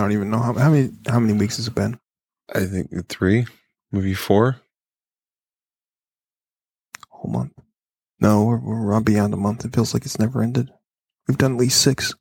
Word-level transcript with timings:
don't 0.00 0.12
even 0.12 0.30
know 0.30 0.38
how, 0.38 0.52
how 0.54 0.70
many 0.70 0.90
how 1.08 1.18
many 1.20 1.32
weeks 1.38 1.56
has 1.56 1.68
it 1.68 1.74
been. 1.74 1.98
I 2.54 2.64
think 2.64 3.08
three, 3.08 3.46
maybe 3.92 4.14
four. 4.14 4.60
whole 7.10 7.30
month. 7.30 7.52
No, 8.20 8.44
we're, 8.44 8.58
we're 8.58 8.94
on 8.94 9.02
beyond 9.02 9.34
a 9.34 9.36
month. 9.36 9.64
It 9.64 9.74
feels 9.74 9.92
like 9.94 10.04
it's 10.04 10.18
never 10.18 10.42
ended. 10.42 10.70
We've 11.28 11.38
done 11.38 11.52
at 11.52 11.58
least 11.58 11.80
six, 11.82 12.14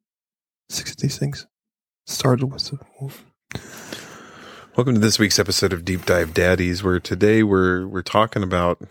six 0.69 0.91
of 0.91 0.97
these 0.97 1.17
things. 1.17 1.47
Started 2.07 2.45
with 2.51 2.63
the 2.69 2.79
Welcome 4.75 4.95
to 4.95 4.99
this 4.99 5.17
week's 5.19 5.39
episode 5.39 5.71
of 5.71 5.85
Deep 5.85 6.05
Dive 6.05 6.33
Daddies, 6.33 6.83
where 6.83 6.99
today 6.99 7.43
we're 7.43 7.87
we're 7.87 8.01
talking 8.01 8.43
about 8.43 8.81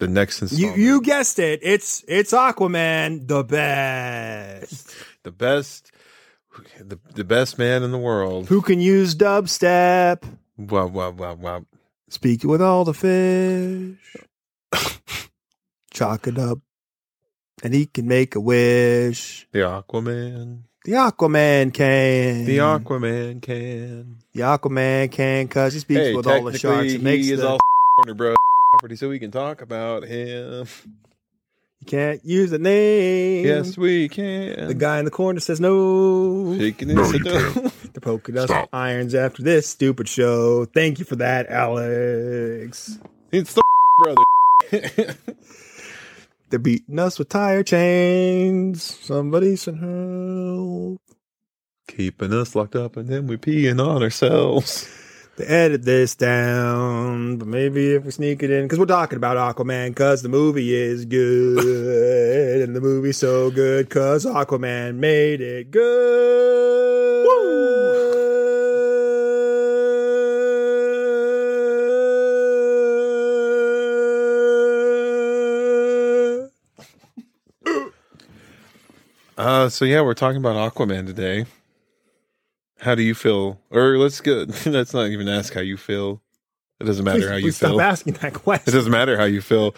the 0.00 0.08
next 0.08 0.40
You 0.40 0.44
installment. 0.46 0.78
you 0.78 1.00
guessed 1.02 1.38
it. 1.38 1.60
It's 1.62 2.04
it's 2.08 2.32
Aquaman, 2.32 3.28
the 3.28 3.44
best. 3.44 4.92
the 5.22 5.30
best, 5.30 5.92
the 6.80 6.98
the 7.14 7.24
best 7.24 7.58
man 7.58 7.82
in 7.82 7.90
the 7.92 7.98
world. 7.98 8.48
Who 8.48 8.62
can 8.62 8.80
use 8.80 9.14
dubstep? 9.14 10.22
Wow, 10.58 10.86
wow, 10.86 11.10
wow, 11.10 11.34
wow. 11.34 11.66
Speak 12.08 12.44
with 12.44 12.60
all 12.62 12.84
the 12.84 12.94
fish. 12.94 14.16
Chalk 15.92 16.26
it 16.26 16.38
up. 16.38 16.58
And 17.62 17.72
he 17.74 17.86
can 17.86 18.06
make 18.08 18.34
a 18.34 18.40
wish. 18.40 19.46
The 19.52 19.60
Aquaman. 19.60 20.62
The 20.84 20.92
Aquaman 20.92 21.72
can. 21.72 22.44
The 22.44 22.58
Aquaman 22.58 23.40
can. 23.40 24.18
The 24.32 24.40
Aquaman 24.40 25.10
can 25.12 25.46
because 25.46 25.72
he 25.74 25.80
speaks 25.80 26.00
Hey, 26.00 26.14
with 26.16 26.26
all 26.26 26.42
the 26.44 26.58
sharks. 26.58 26.92
It 26.92 27.02
makes 27.02 27.26
he 27.26 27.32
is 27.32 27.40
the, 27.40 27.48
all 27.48 27.58
Warner 27.98 28.14
Bros. 28.14 28.36
property, 28.72 28.96
so 28.96 29.08
we 29.08 29.18
can 29.18 29.30
talk 29.30 29.62
about 29.62 30.02
him. 30.04 30.66
You 31.82 31.86
can't 31.86 32.24
use 32.24 32.50
the 32.50 32.60
name. 32.60 33.44
Yes, 33.44 33.76
we 33.76 34.08
can. 34.08 34.68
The 34.68 34.74
guy 34.74 35.00
in 35.00 35.04
the 35.04 35.10
corner 35.10 35.40
says 35.40 35.60
no. 35.60 36.56
shaking 36.56 36.90
his 36.90 37.10
head. 37.10 37.22
The 37.92 38.00
polka 38.00 38.30
dot 38.30 38.68
irons 38.72 39.16
after 39.16 39.42
this 39.42 39.68
stupid 39.68 40.08
show. 40.08 40.64
Thank 40.66 41.00
you 41.00 41.04
for 41.04 41.16
that, 41.16 41.48
Alex. 41.48 43.00
It's 43.32 43.54
the 43.54 43.62
brother. 43.98 44.22
They're 46.50 46.60
beating 46.60 47.00
us 47.00 47.18
with 47.18 47.30
tire 47.30 47.64
chains. 47.64 48.84
Somebody 48.84 49.56
send 49.56 49.80
help. 49.80 51.00
Keeping 51.88 52.32
us 52.32 52.54
locked 52.54 52.76
up, 52.76 52.96
and 52.96 53.08
then 53.08 53.26
we 53.26 53.36
peeing 53.38 53.84
on 53.84 54.04
ourselves. 54.04 54.88
They 55.42 55.48
edit 55.48 55.82
this 55.82 56.14
down, 56.14 57.38
but 57.38 57.48
maybe 57.48 57.94
if 57.94 58.04
we 58.04 58.12
sneak 58.12 58.44
it 58.44 58.50
in, 58.50 58.64
because 58.64 58.78
we're 58.78 58.86
talking 58.86 59.16
about 59.16 59.56
Aquaman, 59.56 59.88
because 59.88 60.22
the 60.22 60.28
movie 60.28 60.72
is 60.72 61.04
good, 61.04 62.62
and 62.62 62.76
the 62.76 62.80
movie's 62.80 63.16
so 63.16 63.50
good, 63.50 63.88
because 63.88 64.24
Aquaman 64.24 64.96
made 64.96 65.40
it 65.40 65.72
good. 65.72 66.28
Uh, 79.38 79.68
so 79.68 79.84
yeah, 79.84 80.00
we're 80.02 80.14
talking 80.14 80.36
about 80.36 80.72
Aquaman 80.72 81.04
today. 81.04 81.46
How 82.82 82.96
do 82.96 83.02
you 83.02 83.14
feel? 83.14 83.60
Or 83.70 83.96
let's 83.96 84.20
go. 84.20 84.44
Let's 84.66 84.92
not 84.92 85.06
even 85.06 85.28
ask 85.28 85.54
how 85.54 85.60
you 85.60 85.76
feel. 85.76 86.20
It 86.80 86.84
doesn't 86.84 87.04
matter 87.04 87.20
Please- 87.20 87.28
how 87.28 87.36
you 87.36 87.52
feel. 87.52 87.68
Stop 87.70 87.80
asking 87.80 88.14
that 88.14 88.34
question. 88.34 88.68
It 88.68 88.76
doesn't 88.76 88.90
matter 88.90 89.16
how 89.16 89.24
you 89.24 89.40
feel. 89.40 89.74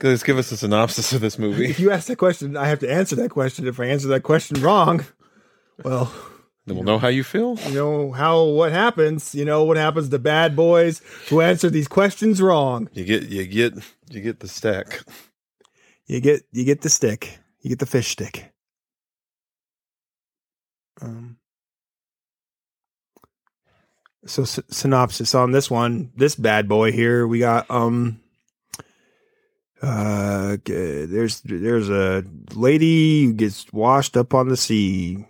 Just 0.00 0.24
give 0.24 0.38
us 0.38 0.50
a 0.50 0.56
synopsis 0.56 1.12
of 1.12 1.20
this 1.20 1.38
movie. 1.38 1.70
If 1.70 1.78
you 1.78 1.92
ask 1.92 2.08
that 2.08 2.16
question, 2.18 2.56
I 2.56 2.66
have 2.66 2.80
to 2.80 2.92
answer 2.92 3.14
that 3.16 3.30
question. 3.30 3.68
If 3.68 3.78
I 3.78 3.86
answer 3.86 4.08
that 4.08 4.24
question 4.24 4.60
wrong, 4.60 5.04
well, 5.84 6.12
then 6.66 6.74
we'll 6.76 6.84
know 6.84 6.98
how 6.98 7.08
you 7.08 7.22
feel. 7.22 7.56
you 7.68 7.74
know 7.74 8.10
how 8.12 8.42
what 8.44 8.72
happens. 8.72 9.34
You 9.36 9.44
know 9.44 9.62
what 9.64 9.76
happens 9.76 10.08
to 10.08 10.18
bad 10.18 10.56
boys 10.56 11.00
who 11.28 11.40
answer 11.40 11.70
these 11.70 11.88
questions 11.88 12.42
wrong. 12.42 12.88
You 12.92 13.04
get, 13.04 13.28
you 13.28 13.46
get, 13.46 13.74
you 14.10 14.20
get 14.20 14.40
the 14.40 14.48
stack. 14.48 15.00
You 16.06 16.20
get 16.20 16.42
you 16.52 16.64
get 16.64 16.80
the 16.80 16.90
stick. 16.90 17.38
You 17.60 17.68
get 17.70 17.78
the 17.78 17.86
fish 17.86 18.08
stick. 18.08 18.52
Um. 21.00 21.37
So 24.28 24.42
s- 24.42 24.60
synopsis 24.68 25.34
on 25.34 25.52
this 25.52 25.70
one, 25.70 26.12
this 26.16 26.34
bad 26.34 26.68
boy 26.68 26.92
here, 26.92 27.26
we 27.26 27.38
got 27.40 27.70
um. 27.70 28.20
Uh, 29.80 30.56
there's 30.64 31.40
there's 31.42 31.88
a 31.88 32.24
lady 32.54 33.26
who 33.26 33.32
gets 33.32 33.72
washed 33.72 34.16
up 34.16 34.34
on 34.34 34.48
the 34.48 34.56
sea, 34.56 35.24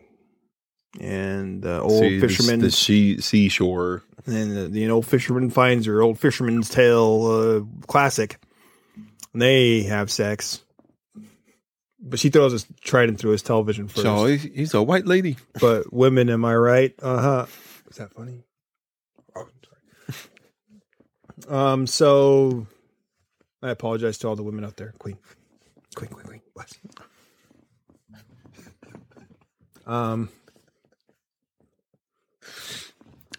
and 0.98 1.60
the 1.62 1.80
old 1.82 2.00
See, 2.00 2.18
fisherman 2.18 2.60
the 2.60 2.70
she, 2.70 3.20
seashore. 3.20 4.02
and 4.26 4.56
the, 4.56 4.68
the 4.68 4.90
old 4.90 5.04
fisherman 5.06 5.50
finds 5.50 5.84
her 5.84 6.00
old 6.00 6.18
fisherman's 6.18 6.70
tale 6.70 7.26
uh, 7.26 7.86
classic 7.86 8.38
and 9.34 9.42
they 9.42 9.82
have 9.82 10.10
sex 10.10 10.64
but 12.00 12.18
she 12.18 12.30
throws 12.30 12.52
his 12.52 12.66
trident 12.80 13.18
through 13.18 13.32
his 13.32 13.42
television 13.42 13.86
first 13.88 14.02
So 14.02 14.24
he's, 14.26 14.42
he's 14.42 14.74
a 14.74 14.82
white 14.82 15.06
lady. 15.06 15.36
but 15.60 15.92
women 15.92 16.30
am 16.30 16.44
i 16.44 16.54
right 16.54 16.94
uh-huh 17.02 17.46
is 17.90 17.96
that 17.98 18.12
funny 18.14 18.44
oh, 19.36 19.46
sorry. 20.08 20.18
Um 21.48 21.86
so 21.86 22.66
i 23.62 23.70
apologize 23.70 24.18
to 24.18 24.28
all 24.28 24.36
the 24.36 24.42
women 24.42 24.64
out 24.64 24.76
there. 24.76 24.92
Queen. 24.98 25.18
Queen 25.94 26.10
queen 26.10 26.26
queen. 26.26 26.40
Bless. 26.54 26.74
Um 29.86 30.28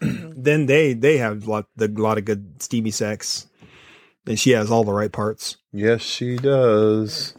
then 0.00 0.66
they 0.66 0.92
they 0.94 1.18
have 1.18 1.46
a 1.46 1.50
lot 1.50 1.66
the 1.76 1.88
lot 1.88 2.18
of 2.18 2.24
good 2.24 2.62
steamy 2.62 2.90
sex. 2.90 3.46
And 4.26 4.38
she 4.38 4.50
has 4.50 4.70
all 4.70 4.84
the 4.84 4.92
right 4.92 5.10
parts. 5.10 5.56
Yes, 5.72 6.02
she 6.02 6.36
does. 6.36 7.34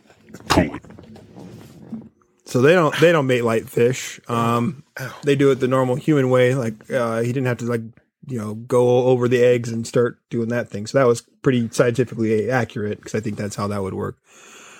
so 2.46 2.62
they 2.62 2.74
don't 2.74 2.96
they 3.00 3.12
don't 3.12 3.28
mate 3.28 3.44
light 3.44 3.70
fish. 3.70 4.20
Um 4.28 4.84
they 5.24 5.36
do 5.36 5.52
it 5.52 5.56
the 5.56 5.68
normal 5.68 5.96
human 5.96 6.30
way. 6.30 6.56
Like 6.56 6.90
uh 6.92 7.22
he 7.22 7.28
didn't 7.28 7.48
have 7.48 7.59
to 7.59 7.66
like 7.66 7.82
you 8.28 8.38
know 8.38 8.54
go 8.56 9.06
over 9.08 9.28
the 9.28 9.44
eggs 9.44 9.72
and 9.72 9.88
start 9.88 10.20
doing 10.29 10.50
that 10.50 10.70
thing 10.70 10.85
so 10.88 10.97
that 10.97 11.08
was 11.08 11.22
pretty 11.41 11.68
scientifically 11.72 12.50
accurate 12.52 12.97
because 13.00 13.16
i 13.16 13.20
think 13.20 13.38
that's 13.38 13.56
how 13.56 13.68
that 13.68 13.82
would 13.82 13.94
work 13.94 14.18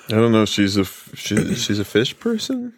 I 0.10 0.16
don't 0.16 0.32
know. 0.34 0.42
If 0.44 0.50
she's 0.50 0.76
a 0.76 0.84
she, 0.84 1.56
she's 1.56 1.80
a 1.80 1.86
fish 1.86 2.20
person. 2.20 2.74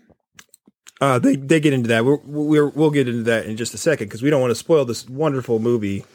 uh 1.02 1.18
they 1.20 1.36
they 1.36 1.60
get 1.60 1.74
into 1.74 1.88
that 1.88 2.06
we're, 2.06 2.20
we're 2.26 2.68
we'll 2.68 2.92
get 2.92 3.08
into 3.08 3.24
that 3.24 3.46
in 3.46 3.58
just 3.58 3.74
a 3.74 3.78
second 3.78 4.08
because 4.08 4.22
we 4.22 4.30
don't 4.30 4.42
want 4.42 4.52
to 4.52 4.56
spoil 4.56 4.86
this 4.86 5.08
wonderful 5.10 5.58
movie 5.60 6.06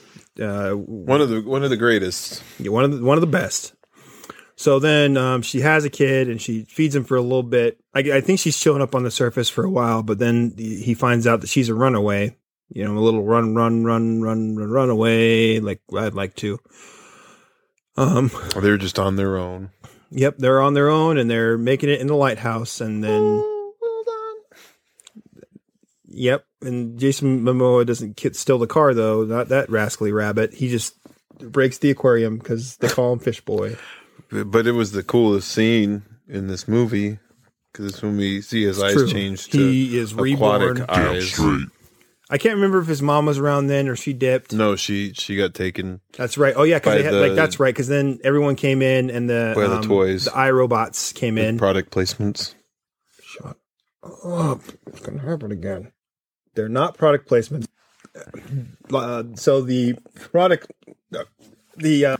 uh 0.40 0.72
One 0.72 1.20
of 1.20 1.28
the 1.30 1.40
one 1.42 1.64
of 1.64 1.70
the 1.70 1.76
greatest. 1.76 2.42
Yeah, 2.60 2.70
one 2.70 2.84
of 2.84 2.92
the 2.96 3.02
one 3.02 3.16
of 3.16 3.20
the 3.22 3.26
best. 3.26 3.74
So 4.54 4.78
then 4.78 5.16
um, 5.16 5.42
she 5.42 5.60
has 5.60 5.84
a 5.84 5.90
kid 5.90 6.28
and 6.28 6.40
she 6.42 6.64
feeds 6.64 6.94
him 6.94 7.04
for 7.04 7.16
a 7.16 7.22
little 7.22 7.42
bit. 7.44 7.80
I, 7.94 8.00
I 8.00 8.20
think 8.20 8.38
she's 8.40 8.58
chilling 8.58 8.82
up 8.82 8.94
on 8.94 9.02
the 9.04 9.10
surface 9.10 9.48
for 9.48 9.64
a 9.64 9.70
while, 9.70 10.02
but 10.02 10.18
then 10.18 10.54
he 10.56 10.82
he 10.82 10.94
finds 10.94 11.26
out 11.26 11.40
that 11.40 11.48
she's 11.48 11.68
a 11.68 11.74
runaway. 11.74 12.36
You 12.70 12.84
know, 12.84 12.96
a 12.96 13.00
little 13.00 13.24
run, 13.24 13.54
run, 13.54 13.84
run, 13.84 14.20
run, 14.20 14.56
run, 14.56 14.70
run 14.70 14.90
away. 14.90 15.58
Like 15.60 15.80
I'd 15.96 16.14
like 16.14 16.34
to. 16.36 16.58
Um. 17.96 18.30
They're 18.60 18.76
just 18.76 18.98
on 18.98 19.16
their 19.16 19.36
own. 19.36 19.70
Yep, 20.10 20.38
they're 20.38 20.60
on 20.62 20.74
their 20.74 20.88
own 20.88 21.18
and 21.18 21.30
they're 21.30 21.58
making 21.58 21.90
it 21.90 22.00
in 22.00 22.06
the 22.06 22.14
lighthouse, 22.14 22.80
and 22.80 23.02
then. 23.04 23.44
Yep, 26.10 26.44
and 26.62 26.98
Jason 26.98 27.42
Momoa 27.42 27.86
doesn't 27.86 28.16
ki- 28.16 28.32
steal 28.32 28.58
the 28.58 28.66
car 28.66 28.94
though. 28.94 29.24
Not 29.24 29.48
that 29.48 29.70
rascally 29.70 30.10
rabbit. 30.12 30.54
He 30.54 30.68
just 30.68 30.94
breaks 31.38 31.78
the 31.78 31.90
aquarium 31.90 32.38
because 32.38 32.76
they 32.78 32.88
call 32.88 33.12
him 33.12 33.18
Fish 33.18 33.40
Boy. 33.42 33.76
But 34.30 34.66
it 34.66 34.72
was 34.72 34.92
the 34.92 35.02
coolest 35.02 35.48
scene 35.48 36.02
in 36.28 36.48
this 36.48 36.66
movie 36.66 37.18
because 37.72 37.86
it's 37.86 38.02
when 38.02 38.16
we 38.16 38.40
see 38.40 38.64
his 38.64 38.82
eyes 38.82 38.94
True. 38.94 39.08
change 39.08 39.48
to 39.50 39.58
He 39.58 39.96
is 39.98 40.12
aquatic 40.12 40.78
reborn. 40.78 40.86
eyes. 40.88 41.38
I 42.30 42.36
can't 42.36 42.56
remember 42.56 42.78
if 42.78 42.86
his 42.86 43.00
mom 43.00 43.26
was 43.26 43.38
around 43.38 43.68
then 43.68 43.88
or 43.88 43.96
she 43.96 44.12
dipped. 44.12 44.52
No, 44.52 44.76
she 44.76 45.12
she 45.14 45.36
got 45.36 45.54
taken. 45.54 46.00
That's 46.16 46.36
right. 46.36 46.54
Oh 46.56 46.62
yeah, 46.62 46.78
because 46.78 46.94
they 46.96 47.02
had 47.02 47.14
like 47.14 47.34
that's 47.34 47.58
right. 47.58 47.74
Because 47.74 47.88
then 47.88 48.18
everyone 48.22 48.54
came 48.54 48.82
in 48.82 49.10
and 49.10 49.30
the 49.30 49.52
By 49.54 49.66
the 49.66 49.76
um, 49.76 49.82
toys. 49.82 50.24
the 50.26 50.32
iRobots 50.32 51.14
came 51.14 51.36
with 51.36 51.44
in. 51.44 51.58
Product 51.58 51.90
placements. 51.90 52.54
Shut 53.22 53.56
up! 54.24 54.60
It's 54.88 55.00
gonna 55.00 55.22
happen 55.22 55.52
again. 55.52 55.92
They're 56.54 56.68
not 56.68 56.98
product 56.98 57.28
placements. 57.28 57.66
Uh, 58.92 59.22
so 59.34 59.60
the 59.62 59.94
product, 60.14 60.70
the 61.76 62.04
uh, 62.04 62.16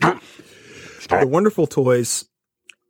the 0.00 1.26
wonderful 1.26 1.66
toys, 1.66 2.26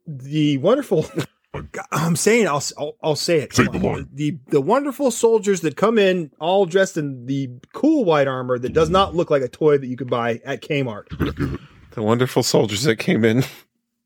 the 0.06 0.58
wonderful. 0.58 1.06
God, 1.52 1.86
I'm 1.90 2.16
saying 2.16 2.46
I'll 2.46 2.62
I'll, 2.78 2.96
I'll 3.02 3.16
say 3.16 3.38
it. 3.40 3.52
Say 3.54 3.64
the 3.64 3.78
line. 3.78 4.08
The 4.12 4.38
the 4.48 4.60
wonderful 4.60 5.10
soldiers 5.10 5.62
that 5.62 5.76
come 5.76 5.98
in 5.98 6.30
all 6.38 6.64
dressed 6.64 6.96
in 6.96 7.26
the 7.26 7.50
cool 7.72 8.04
white 8.04 8.28
armor 8.28 8.58
that 8.58 8.72
does 8.72 8.88
not 8.88 9.14
look 9.16 9.30
like 9.30 9.42
a 9.42 9.48
toy 9.48 9.76
that 9.78 9.86
you 9.86 9.96
could 9.96 10.10
buy 10.10 10.40
at 10.44 10.62
Kmart. 10.62 11.06
The 11.92 12.02
wonderful 12.02 12.44
soldiers 12.44 12.84
that 12.84 12.96
came 12.96 13.24
in 13.24 13.42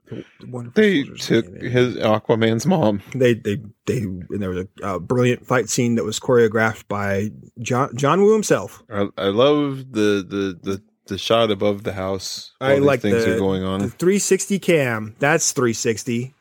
The 0.09 0.25
Wonderful 0.49 0.83
They 0.83 1.03
took 1.05 1.47
his 1.61 1.97
Aquaman's 1.97 2.65
mom. 2.67 3.03
They 3.15 3.35
they 3.35 3.59
they 3.87 3.99
and 3.99 4.41
there 4.41 4.51
was 4.51 4.67
a 4.81 4.87
uh, 4.87 4.99
brilliant 4.99 5.47
fight 5.47 5.69
scene 5.69 5.97
that 5.97 6.05
was 6.05 6.19
choreographed 6.19 6.89
by 6.89 7.31
John 7.61 7.95
John 7.97 8.23
Woo 8.23 8.33
himself. 8.33 8.83
I, 8.91 9.09
I 9.19 9.27
love 9.29 9.93
the, 9.93 10.25
the 10.27 10.59
the 10.63 10.83
the 11.07 11.19
shot 11.19 11.51
above 11.51 11.85
the 11.85 11.93
house. 11.93 12.53
I 12.61 12.69
while 12.69 12.77
these 12.77 12.87
like 12.87 13.01
things 13.01 13.25
the- 13.25 13.35
are 13.35 13.39
going 13.39 13.65
on. 13.65 13.81
The 13.81 13.89
360 13.89 14.59
cam, 14.61 15.17
that's 15.19 15.53
360. 15.53 16.33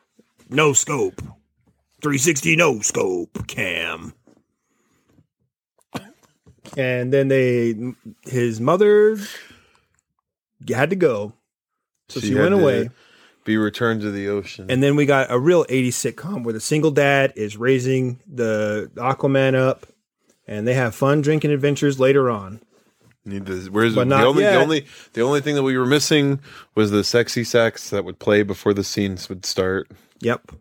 No 0.50 0.72
scope. 0.72 1.20
360 2.02 2.56
no 2.56 2.80
scope 2.80 3.46
cam. 3.46 4.12
And 6.76 7.12
then 7.12 7.28
they 7.28 7.74
his 8.22 8.60
mother 8.60 9.16
had 10.68 10.90
to 10.90 10.96
go. 10.96 11.32
So 12.08 12.20
she, 12.20 12.32
had 12.32 12.40
went 12.40 12.54
away. 12.54 12.90
Be 13.44 13.56
returned 13.56 14.00
to 14.02 14.10
the 14.10 14.28
ocean. 14.28 14.70
And 14.70 14.82
then 14.82 14.96
we 14.96 15.06
got 15.06 15.30
a 15.30 15.38
real 15.38 15.64
80s 15.66 15.88
sitcom 16.14 16.44
where 16.44 16.52
the 16.52 16.60
single 16.60 16.90
dad 16.90 17.32
is 17.36 17.56
raising 17.56 18.20
the 18.26 18.90
Aquaman 18.96 19.54
up 19.54 19.86
and 20.46 20.66
they 20.66 20.74
have 20.74 20.94
fun 20.94 21.20
drinking 21.20 21.50
adventures 21.52 22.00
later 22.00 22.30
on. 22.30 22.60
Need 23.26 23.46
to, 23.46 23.70
where's 23.70 23.94
But 23.94 24.00
the 24.04 24.16
not 24.16 24.24
only 24.24 24.42
yet. 24.42 24.52
the 24.52 24.60
only 24.60 24.86
the 25.14 25.22
only 25.22 25.40
thing 25.40 25.54
that 25.54 25.62
we 25.62 25.78
were 25.78 25.86
missing 25.86 26.40
was 26.74 26.90
the 26.90 27.04
sexy 27.04 27.44
sex 27.44 27.88
that 27.90 28.04
would 28.04 28.18
play 28.18 28.42
before 28.42 28.74
the 28.74 28.84
scenes 28.84 29.28
would 29.30 29.46
start. 29.46 29.90
Yep. 30.20 30.52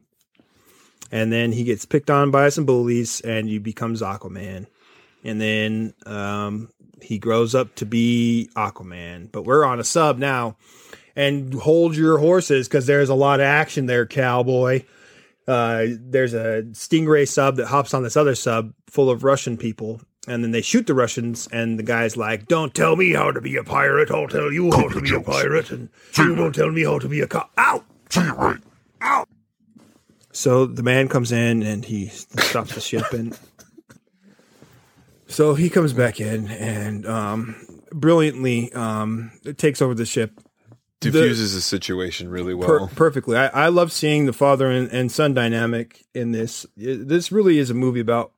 And 1.11 1.31
then 1.31 1.51
he 1.51 1.63
gets 1.63 1.85
picked 1.85 2.09
on 2.09 2.31
by 2.31 2.49
some 2.49 2.65
bullies 2.65 3.21
and 3.21 3.47
he 3.47 3.59
becomes 3.59 4.01
Aquaman. 4.01 4.65
And 5.23 5.39
then 5.39 5.93
um, 6.05 6.69
he 7.01 7.19
grows 7.19 7.53
up 7.53 7.75
to 7.75 7.85
be 7.85 8.49
Aquaman. 8.55 9.31
But 9.31 9.43
we're 9.43 9.63
on 9.63 9.79
a 9.79 9.83
sub 9.83 10.17
now. 10.17 10.57
And 11.15 11.53
hold 11.53 11.95
your 11.95 12.17
horses 12.17 12.67
because 12.67 12.87
there's 12.87 13.09
a 13.09 13.15
lot 13.15 13.39
of 13.39 13.45
action 13.45 13.85
there, 13.85 14.07
cowboy. 14.07 14.83
Uh, 15.47 15.85
there's 15.99 16.33
a 16.33 16.63
Stingray 16.71 17.27
sub 17.27 17.57
that 17.57 17.67
hops 17.67 17.93
on 17.93 18.01
this 18.01 18.17
other 18.17 18.33
sub 18.33 18.73
full 18.87 19.11
of 19.11 19.23
Russian 19.23 19.55
people. 19.55 20.01
And 20.27 20.43
then 20.43 20.51
they 20.51 20.61
shoot 20.61 20.87
the 20.87 20.93
Russians, 20.93 21.49
and 21.51 21.77
the 21.77 21.83
guy's 21.83 22.15
like, 22.15 22.47
Don't 22.47 22.73
tell 22.73 22.95
me 22.95 23.11
how 23.11 23.31
to 23.31 23.41
be 23.41 23.57
a 23.57 23.63
pirate. 23.63 24.09
I'll 24.09 24.29
tell 24.29 24.53
you 24.53 24.71
how 24.71 24.87
to 24.87 25.01
be 25.01 25.13
a 25.13 25.19
pirate. 25.19 25.69
And 25.69 25.89
you 26.17 26.33
won't 26.33 26.55
tell 26.55 26.71
me 26.71 26.85
how 26.85 26.97
to 26.99 27.09
be 27.09 27.19
a 27.19 27.27
cop. 27.27 27.51
Ow! 27.59 27.83
So 30.33 30.65
the 30.65 30.83
man 30.83 31.07
comes 31.07 31.31
in 31.31 31.63
and 31.63 31.85
he 31.85 32.07
stops 32.07 32.75
the 32.75 32.81
ship 32.81 33.13
and 33.13 33.37
so 35.27 35.53
he 35.55 35.69
comes 35.69 35.93
back 35.93 36.19
in 36.19 36.47
and 36.47 37.05
um, 37.07 37.55
brilliantly 37.91 38.71
um, 38.73 39.31
takes 39.57 39.81
over 39.81 39.93
the 39.93 40.05
ship 40.05 40.39
Diffuses 40.99 41.53
the, 41.53 41.59
situation 41.61 42.29
really 42.29 42.55
per- 42.55 42.79
well. 42.79 42.91
perfectly. 42.95 43.35
I, 43.37 43.65
I 43.65 43.67
love 43.67 43.91
seeing 43.91 44.25
the 44.25 44.31
father 44.33 44.71
and, 44.71 44.89
and 44.89 45.11
son 45.11 45.33
dynamic 45.33 46.05
in 46.15 46.31
this. 46.31 46.65
It- 46.77 47.07
this 47.09 47.29
really 47.31 47.57
is 47.59 47.69
a 47.69 47.73
movie 47.73 47.99
about 47.99 48.31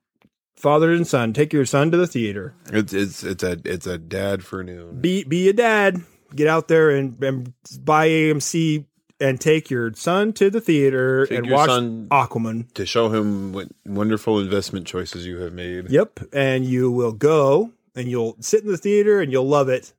father 0.56 0.90
and 0.92 1.06
son. 1.06 1.32
Take 1.32 1.52
your 1.52 1.64
son 1.64 1.92
to 1.92 1.96
the 1.96 2.08
theater. 2.08 2.54
It's 2.72 2.92
it's 2.92 3.22
it's 3.22 3.44
a 3.44 3.58
it's 3.64 3.86
a 3.86 3.98
dad 3.98 4.44
for 4.44 4.64
noon. 4.64 5.00
Be 5.00 5.22
be 5.22 5.48
a 5.48 5.52
dad. 5.52 6.02
Get 6.34 6.48
out 6.48 6.66
there 6.66 6.90
and, 6.90 7.22
and 7.22 7.52
buy 7.84 8.08
AMC 8.08 8.84
and 9.20 9.40
take 9.40 9.70
your 9.70 9.92
son 9.94 10.32
to 10.34 10.50
the 10.50 10.60
theater 10.60 11.26
Take 11.26 11.38
and 11.38 11.50
watch 11.50 11.70
Aquaman. 11.70 12.72
to 12.74 12.84
show 12.84 13.08
him 13.08 13.52
what 13.52 13.68
wonderful 13.84 14.38
investment 14.38 14.86
choices 14.86 15.26
you 15.26 15.38
have 15.38 15.52
made. 15.52 15.90
Yep. 15.90 16.20
And 16.32 16.64
you 16.64 16.90
will 16.90 17.12
go 17.12 17.72
and 17.94 18.08
you'll 18.08 18.36
sit 18.40 18.62
in 18.62 18.70
the 18.70 18.76
theater 18.76 19.20
and 19.20 19.32
you'll 19.32 19.48
love 19.48 19.68
it. 19.68 19.94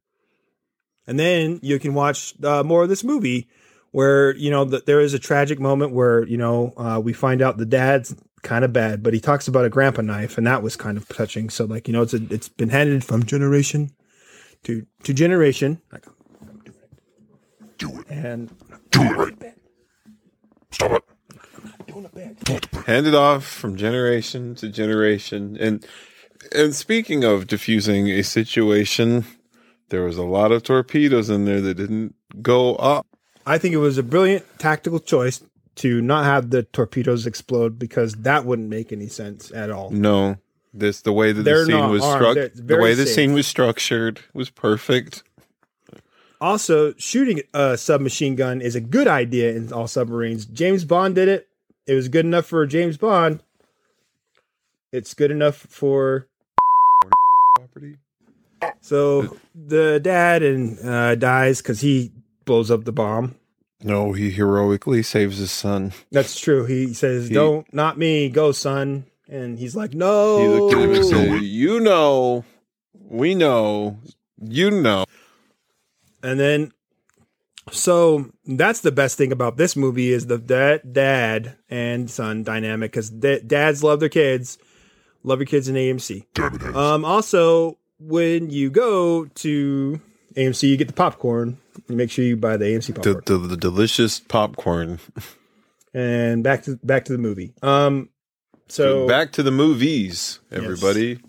And 1.07 1.17
then 1.17 1.59
you 1.63 1.79
can 1.79 1.93
watch 1.93 2.33
uh, 2.43 2.63
more 2.63 2.83
of 2.83 2.89
this 2.89 3.03
movie 3.03 3.47
where, 3.91 4.35
you 4.35 4.51
know, 4.51 4.65
the, 4.65 4.83
there 4.85 4.99
is 4.99 5.13
a 5.13 5.19
tragic 5.19 5.59
moment 5.59 5.93
where, 5.93 6.23
you 6.27 6.37
know, 6.37 6.73
uh, 6.77 6.99
we 7.03 7.13
find 7.13 7.41
out 7.41 7.57
the 7.57 7.65
dad's 7.65 8.15
kind 8.43 8.63
of 8.63 8.71
bad, 8.71 9.01
but 9.01 9.13
he 9.13 9.19
talks 9.19 9.47
about 9.47 9.65
a 9.65 9.69
grandpa 9.69 10.01
knife 10.01 10.37
and 10.37 10.45
that 10.45 10.61
was 10.61 10.75
kind 10.75 10.97
of 10.97 11.07
touching. 11.07 11.49
So 11.49 11.65
like, 11.65 11.87
you 11.87 11.93
know, 11.93 12.03
it's 12.03 12.13
a, 12.13 12.21
it's 12.29 12.49
been 12.49 12.69
handed 12.69 13.03
from 13.03 13.23
generation 13.23 13.91
to, 14.63 14.85
to 15.03 15.13
generation. 15.13 15.81
Like, 15.91 16.05
Do 17.77 17.99
it. 18.01 18.05
and 18.09 18.51
Do 18.97 19.03
it 19.03 19.15
right. 19.15 19.53
Stop 20.71 21.03
it. 22.15 22.65
handed 22.85 23.15
off 23.15 23.45
from 23.45 23.75
generation 23.75 24.55
to 24.55 24.69
generation 24.69 25.57
and 25.59 25.85
and 26.53 26.73
speaking 26.75 27.23
of 27.23 27.47
diffusing 27.47 28.07
a 28.09 28.21
situation 28.23 29.25
there 29.89 30.03
was 30.03 30.17
a 30.17 30.23
lot 30.23 30.51
of 30.51 30.63
torpedoes 30.63 31.29
in 31.29 31.45
there 31.45 31.61
that 31.61 31.75
didn't 31.75 32.15
go 32.41 32.75
up 32.75 33.05
I 33.45 33.57
think 33.57 33.73
it 33.73 33.77
was 33.77 33.97
a 33.97 34.03
brilliant 34.03 34.45
tactical 34.59 34.99
choice 34.99 35.41
to 35.75 36.01
not 36.01 36.25
have 36.25 36.49
the 36.49 36.63
torpedoes 36.63 37.25
explode 37.25 37.79
because 37.79 38.13
that 38.15 38.45
wouldn't 38.45 38.69
make 38.69 38.91
any 38.91 39.07
sense 39.07 39.51
at 39.51 39.69
all. 39.69 39.89
no 39.91 40.37
this 40.73 41.01
the 41.01 41.13
way 41.13 41.31
that 41.31 41.43
They're 41.43 41.65
the 41.65 41.71
scene 41.71 41.89
was 41.89 42.03
struck 42.03 42.37
the 42.53 42.77
way 42.77 42.93
the 42.93 43.05
scene 43.05 43.33
was 43.33 43.47
structured 43.47 44.21
was 44.33 44.49
perfect 44.49 45.23
Also, 46.39 46.93
shooting 46.97 47.41
a 47.53 47.77
submachine 47.77 48.35
gun 48.35 48.61
is 48.61 48.75
a 48.75 48.81
good 48.81 49.07
idea 49.07 49.51
in 49.55 49.73
all 49.73 49.87
submarines. 49.87 50.45
James 50.45 50.85
Bond 50.85 51.15
did 51.15 51.27
it. 51.27 51.47
It 51.87 51.93
was 51.93 52.09
good 52.09 52.25
enough 52.25 52.45
for 52.45 52.65
James 52.67 52.97
Bond. 52.97 53.41
It's 54.91 55.13
good 55.13 55.31
enough 55.31 55.55
for 55.55 56.27
property 57.55 57.97
so 58.81 59.37
the 59.53 59.99
dad 59.99 60.41
and 60.43 60.79
uh, 60.87 61.15
dies 61.15 61.61
because 61.61 61.81
he 61.81 62.11
blows 62.45 62.71
up 62.71 62.85
the 62.85 62.91
bomb. 62.91 63.35
no 63.83 64.13
he 64.13 64.31
heroically 64.31 65.03
saves 65.03 65.37
his 65.37 65.51
son 65.51 65.91
That's 66.11 66.39
true. 66.39 66.65
He 66.65 66.93
says, 66.93 67.27
He- 67.27 67.33
"Don't, 67.33 67.71
not 67.73 67.97
me, 67.97 68.29
go, 68.29 68.51
son." 68.51 69.05
And 69.29 69.59
he's 69.59 69.75
like, 69.75 69.93
"No." 69.93 70.39
he 70.39 70.47
looked 70.47 70.73
at 70.75 70.89
him 70.89 71.03
said 71.03 71.41
you 71.43 71.79
know 71.79 72.45
we 72.93 73.35
know 73.35 73.99
you 74.41 74.71
know 74.71 75.05
And 76.23 76.39
then, 76.39 76.71
so 77.71 78.31
that's 78.45 78.81
the 78.81 78.91
best 78.91 79.17
thing 79.17 79.31
about 79.31 79.57
this 79.57 79.75
movie 79.75 80.11
is 80.11 80.27
the 80.27 80.37
dad, 80.37 80.93
dad 80.93 81.57
and 81.69 82.09
son 82.09 82.43
dynamic 82.43 82.91
because 82.91 83.09
dads 83.09 83.83
love 83.83 83.99
their 83.99 84.09
kids, 84.09 84.57
love 85.23 85.39
your 85.39 85.45
kids 85.45 85.67
in 85.67 85.75
AMC. 85.75 86.25
Damn 86.33 86.55
it, 86.55 86.61
Hayes. 86.61 86.75
Um, 86.75 87.05
also, 87.05 87.77
when 87.99 88.49
you 88.49 88.69
go 88.69 89.25
to 89.25 90.01
AMC, 90.35 90.69
you 90.69 90.77
get 90.77 90.87
the 90.87 90.93
popcorn. 90.93 91.57
You 91.87 91.95
make 91.95 92.09
sure 92.09 92.25
you 92.25 92.35
buy 92.35 92.57
the 92.57 92.65
AMC 92.65 92.87
the, 92.87 92.93
popcorn. 92.93 93.23
the, 93.25 93.47
the 93.49 93.57
delicious 93.57 94.19
popcorn 94.19 94.99
and 95.97 96.43
back 96.43 96.63
to 96.63 96.77
back 96.83 97.05
to 97.05 97.11
the 97.11 97.17
movie. 97.17 97.53
Um, 97.61 98.09
so 98.67 99.07
back 99.07 99.31
to 99.33 99.43
the 99.43 99.51
movies 99.51 100.39
everybody 100.51 101.19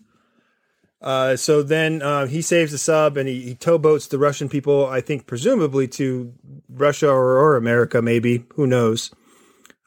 Uh, 1.00 1.36
so 1.36 1.62
then 1.62 2.02
uh, 2.02 2.26
he 2.26 2.42
saves 2.42 2.72
the 2.72 2.78
sub 2.78 3.16
and 3.16 3.28
he, 3.28 3.40
he 3.42 3.54
towboats 3.54 4.08
the 4.08 4.18
Russian 4.18 4.48
people, 4.48 4.86
I 4.86 5.00
think, 5.00 5.26
presumably 5.26 5.86
to 5.88 6.34
Russia 6.68 7.08
or, 7.08 7.38
or 7.38 7.56
America, 7.56 8.02
maybe. 8.02 8.44
Who 8.54 8.66
knows? 8.66 9.12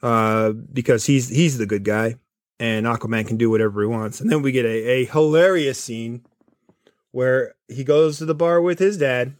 Uh, 0.02 0.50
because 0.50 1.06
he's 1.06 1.28
he's 1.28 1.58
the 1.58 1.66
good 1.66 1.84
guy 1.84 2.16
and 2.58 2.86
Aquaman 2.86 3.26
can 3.26 3.36
do 3.36 3.50
whatever 3.50 3.82
he 3.82 3.88
wants. 3.88 4.20
And 4.20 4.30
then 4.30 4.42
we 4.42 4.52
get 4.52 4.64
a, 4.64 4.68
a 4.68 5.04
hilarious 5.04 5.78
scene 5.80 6.24
where 7.12 7.54
he 7.68 7.84
goes 7.84 8.18
to 8.18 8.24
the 8.24 8.34
bar 8.34 8.60
with 8.60 8.78
his 8.78 8.96
dad 8.96 9.34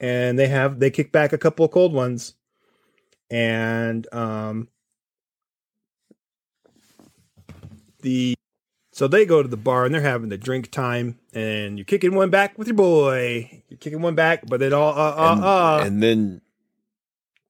and 0.00 0.38
they 0.38 0.48
have 0.48 0.80
they 0.80 0.90
kick 0.90 1.12
back 1.12 1.32
a 1.32 1.38
couple 1.38 1.64
of 1.64 1.70
cold 1.70 1.92
ones 1.92 2.34
and 3.30 4.12
um 4.12 4.68
the 8.00 8.34
so 9.02 9.08
they 9.08 9.26
go 9.26 9.42
to 9.42 9.48
the 9.48 9.56
bar 9.56 9.84
and 9.84 9.92
they're 9.92 10.00
having 10.00 10.28
the 10.28 10.38
drink 10.38 10.70
time, 10.70 11.18
and 11.34 11.76
you're 11.76 11.84
kicking 11.84 12.14
one 12.14 12.30
back 12.30 12.56
with 12.56 12.68
your 12.68 12.76
boy. 12.76 13.64
You're 13.68 13.78
kicking 13.78 14.00
one 14.00 14.14
back, 14.14 14.44
but 14.46 14.60
then 14.60 14.72
all 14.72 14.92
uh 14.96 15.10
uh 15.16 15.32
and, 15.34 15.44
uh. 15.44 15.80
and 15.84 16.00
then 16.00 16.40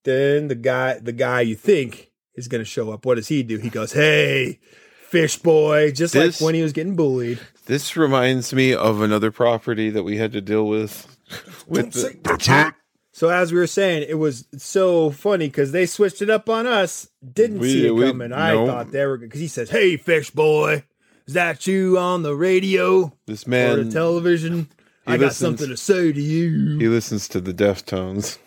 then 0.05 0.49
the 0.49 0.55
guy, 0.55 0.99
the 0.99 1.13
guy 1.13 1.43
you 1.43 1.55
think 1.55 2.11
is 2.35 2.49
going 2.49 2.63
to 2.63 2.65
show 2.65 2.91
up. 2.91 3.05
What 3.05 3.17
does 3.17 3.29
he 3.29 3.43
do? 3.43 3.59
He 3.59 3.69
goes, 3.69 3.93
"Hey, 3.93 4.61
fish 5.09 5.37
boy," 5.37 5.93
just 5.93 6.15
This- 6.15 6.41
like 6.41 6.47
when 6.47 6.55
he 6.55 6.63
was 6.63 6.73
getting 6.73 6.97
bullied. 6.97 7.39
this 7.67 7.99
reminds 7.99 8.55
me 8.55 8.73
of 8.75 9.03
another 9.03 9.31
property 9.31 9.91
that 9.91 10.05
we 10.05 10.17
had 10.17 10.33
to 10.33 10.41
deal 10.41 10.67
with 10.67 11.07
with 11.67 11.93
the. 11.93 12.73
So 13.15 13.29
as 13.29 13.53
we 13.53 13.59
were 13.59 13.67
saying, 13.67 14.07
it 14.09 14.15
was 14.15 14.47
so 14.57 15.11
funny 15.11 15.47
because 15.49 15.71
they 15.73 15.85
switched 15.85 16.23
it 16.23 16.31
up 16.31 16.49
on 16.49 16.67
us. 16.67 17.11
Didn't 17.23 17.59
We- 17.59 17.71
see 17.73 17.87
it 17.89 17.95
we- 17.95 18.07
coming. 18.07 18.33
I 18.33 18.55
thought 18.55 18.91
they 18.91 19.05
were 19.05 19.19
good 19.19 19.27
because 19.29 19.41
he 19.43 19.49
says, 19.49 19.69
"Hey, 19.69 19.99
fish 19.99 20.31
boy, 20.31 20.85
is 21.27 21.35
that 21.35 21.67
you 21.67 21.99
on 21.99 22.23
the 22.23 22.35
radio 22.35 23.13
this 23.27 23.47
or 23.47 23.51
man 23.51 23.89
the 23.89 23.93
television? 23.93 24.69
he 25.07 25.13
I 25.13 25.17
got 25.17 25.35
something 25.35 25.69
to 25.69 25.77
say 25.77 26.13
to 26.13 26.21
you." 26.21 26.79
he 26.79 26.89
listens 26.89 27.29
to 27.29 27.41
the 27.41 27.53
Deftones. 27.55 28.39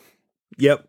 Yep. 0.57 0.87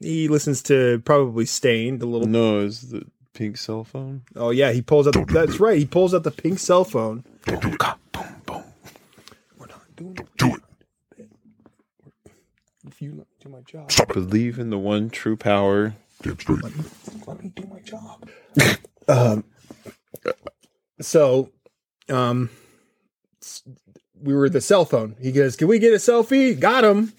He 0.00 0.28
listens 0.28 0.62
to 0.64 1.00
probably 1.04 1.46
Stain, 1.46 1.98
the 1.98 2.06
little. 2.06 2.26
No, 2.26 2.60
is 2.60 2.90
the 2.90 3.04
pink 3.34 3.56
cell 3.56 3.84
phone. 3.84 4.22
Oh 4.36 4.50
yeah, 4.50 4.72
he 4.72 4.82
pulls 4.82 5.06
out. 5.06 5.14
That's 5.28 5.60
right. 5.60 5.78
He 5.78 5.86
pulls 5.86 6.14
out 6.14 6.24
the 6.24 6.30
pink 6.30 6.58
cell 6.58 6.84
phone. 6.84 7.24
Don't 7.46 7.62
do 7.62 7.68
it. 7.68 7.80
Boom, 8.12 8.42
boom. 8.46 8.64
We're 9.58 9.66
not 9.66 9.96
doing 9.96 10.16
it. 10.18 10.26
Do 10.36 10.54
it. 10.54 10.62
If 12.86 13.00
you 13.00 13.24
do 13.40 13.48
my 13.48 13.60
job. 13.60 13.90
Stop 13.92 14.10
it. 14.10 14.14
Believe 14.14 14.58
in 14.58 14.70
the 14.70 14.78
one 14.78 15.08
true 15.10 15.36
power. 15.36 15.94
Damn 16.22 16.38
straight. 16.38 16.62
let 17.26 17.42
me 17.42 17.50
do 17.54 17.64
my 17.70 17.80
job. 17.80 18.28
um, 19.08 19.44
so, 21.02 21.50
um, 22.08 22.50
we 24.20 24.34
were 24.34 24.46
at 24.46 24.52
the 24.52 24.60
cell 24.60 24.84
phone. 24.84 25.16
He 25.20 25.32
goes, 25.32 25.56
"Can 25.56 25.68
we 25.68 25.78
get 25.78 25.92
a 25.92 25.96
selfie?" 25.96 26.58
Got 26.58 26.84
him. 26.84 27.12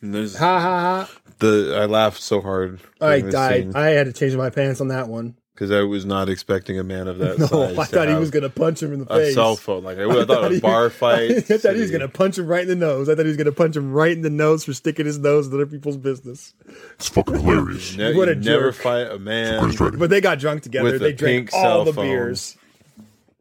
And 0.00 0.14
there's 0.14 0.36
Ha 0.36 0.60
ha 0.60 0.80
ha! 1.06 1.10
the 1.38 1.78
I 1.80 1.86
laughed 1.86 2.20
so 2.20 2.40
hard. 2.40 2.80
I 3.00 3.20
died. 3.20 3.74
I 3.74 3.88
had 3.90 4.06
to 4.06 4.12
change 4.12 4.34
my 4.36 4.50
pants 4.50 4.80
on 4.80 4.88
that 4.88 5.08
one. 5.08 5.36
because 5.54 5.70
I 5.70 5.82
was 5.82 6.04
not 6.04 6.28
expecting 6.28 6.78
a 6.78 6.82
man 6.84 7.06
of 7.08 7.18
that 7.18 7.38
No, 7.38 7.46
size. 7.46 7.78
I 7.78 7.84
to 7.84 7.90
thought 7.92 8.08
he 8.08 8.14
was 8.14 8.30
gonna 8.30 8.48
punch 8.50 8.82
him 8.82 8.92
in 8.92 9.04
the 9.04 9.12
a 9.12 9.16
face. 9.18 9.30
A 9.30 9.34
cell 9.34 9.56
phone. 9.56 9.84
Like 9.84 9.98
I, 9.98 10.02
I 10.20 10.24
thought 10.24 10.50
a 10.50 10.54
he- 10.54 10.60
bar 10.60 10.90
fight. 10.90 11.30
I 11.50 11.56
thought 11.58 11.74
he 11.76 11.80
was 11.80 11.90
gonna 11.92 12.08
punch 12.08 12.36
him 12.38 12.46
right 12.46 12.62
in 12.62 12.68
the 12.68 12.74
nose. 12.76 13.08
I 13.08 13.14
thought 13.14 13.24
he 13.24 13.28
was 13.28 13.36
gonna 13.36 13.52
punch 13.52 13.76
him 13.76 13.92
right 13.92 14.12
in 14.12 14.22
the 14.22 14.30
nose 14.30 14.64
for 14.64 14.72
sticking 14.74 15.06
his 15.06 15.18
nose 15.18 15.46
in 15.46 15.54
other 15.54 15.66
people's 15.66 15.96
business. 15.96 16.52
It's 16.94 17.08
fucking 17.08 17.38
hilarious. 17.40 17.96
Ne- 17.96 18.14
What 18.16 18.28
a 18.28 18.34
you 18.34 18.40
never 18.42 18.72
jerk. 18.72 18.82
fight 18.82 19.10
a 19.10 19.18
man. 19.18 19.72
But 19.98 20.10
they 20.10 20.20
got 20.20 20.40
drunk 20.40 20.62
together. 20.64 20.84
With 20.84 20.96
a 20.96 20.98
they 20.98 21.12
drank 21.12 21.50
pink 21.50 21.54
all 21.54 21.62
cell 21.62 21.84
the 21.84 21.92
phone. 21.94 22.06
beers. 22.06 22.56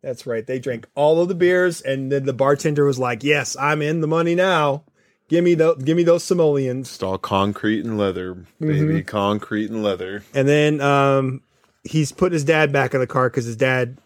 That's 0.01 0.25
right. 0.25 0.46
They 0.46 0.58
drank 0.60 0.88
all 0.96 1.22
of 1.22 1.27
the 1.27 1.36
beers, 1.36 1.81
and 1.81 2.12
then 2.12 2.25
the 2.25 2.34
bartender 2.34 2.86
was 2.86 2.98
like, 2.98 3.24
"Yes, 3.24 3.55
I'm 3.58 3.81
in 3.81 4.01
the 4.01 4.08
money 4.08 4.34
now. 4.34 4.84
Give 5.27 5.43
me 5.43 5.53
the, 5.53 5.75
give 5.75 5.96
me 5.96 6.03
those 6.03 6.24
simoleons." 6.24 6.96
It's 6.96 7.03
all 7.03 7.20
concrete 7.20 7.86
and 7.86 7.98
leather, 7.98 8.34
baby. 8.60 8.79
Mm-hmm. 8.79 9.01
Concrete 9.01 9.70
and 9.70 9.84
leather. 9.84 10.24
And 10.34 10.48
then 10.48 10.81
um, 10.81 11.41
he's 11.84 12.12
put 12.12 12.31
his 12.31 12.43
dad 12.43 12.72
back 12.72 12.96
in 12.96 13.00
the 13.00 13.08
car 13.08 13.29
because 13.29 13.46
his 13.46 13.55
dad 13.55 14.00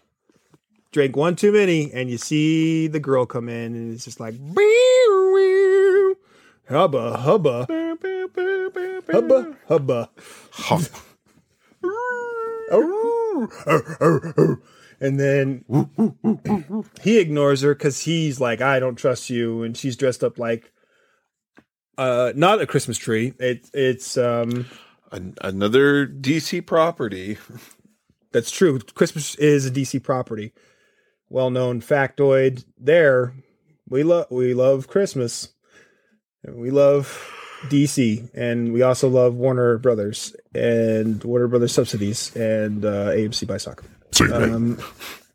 drank 0.92 1.16
one 1.16 1.34
too 1.34 1.52
many. 1.52 1.90
And 1.92 2.10
you 2.10 2.18
see 2.18 2.88
the 2.88 3.00
girl 3.00 3.24
come 3.24 3.48
in, 3.48 3.74
and 3.74 3.94
it's 3.94 4.04
just 4.04 4.20
like, 4.20 4.34
hubba 6.68 7.16
hubba 7.16 7.66
hubba 9.10 9.56
hubba. 9.68 10.10
And 15.00 15.20
then 15.20 15.64
he 17.02 17.18
ignores 17.18 17.62
her 17.62 17.74
because 17.74 18.00
he's 18.00 18.40
like, 18.40 18.60
I 18.60 18.78
don't 18.80 18.96
trust 18.96 19.30
you, 19.30 19.62
and 19.62 19.76
she's 19.76 19.96
dressed 19.96 20.22
up 20.24 20.38
like 20.38 20.72
uh 21.98 22.32
not 22.36 22.60
a 22.60 22.66
Christmas 22.66 22.98
tree. 22.98 23.32
It 23.38 23.68
it's 23.72 24.16
um 24.16 24.66
An- 25.12 25.36
another 25.40 26.06
DC 26.06 26.66
property. 26.66 27.38
that's 28.32 28.50
true. 28.50 28.78
Christmas 28.80 29.34
is 29.36 29.66
a 29.66 29.70
DC 29.70 30.02
property. 30.02 30.52
Well 31.28 31.50
known 31.50 31.80
factoid 31.80 32.64
there. 32.78 33.32
We 33.88 34.02
love 34.02 34.26
we 34.30 34.52
love 34.54 34.88
Christmas. 34.88 35.48
And 36.44 36.56
We 36.56 36.70
love 36.70 37.32
DC 37.68 38.28
and 38.34 38.72
we 38.72 38.82
also 38.82 39.08
love 39.08 39.34
Warner 39.34 39.78
Brothers 39.78 40.36
and 40.54 41.22
Warner 41.24 41.48
Brothers 41.48 41.72
subsidies 41.72 42.34
and 42.36 42.84
uh, 42.84 43.10
AMC 43.10 43.46
by 43.46 43.56
stock. 43.56 43.82
Say 44.16 44.26
your 44.26 44.40
name. 44.40 44.54
Um, 44.54 44.78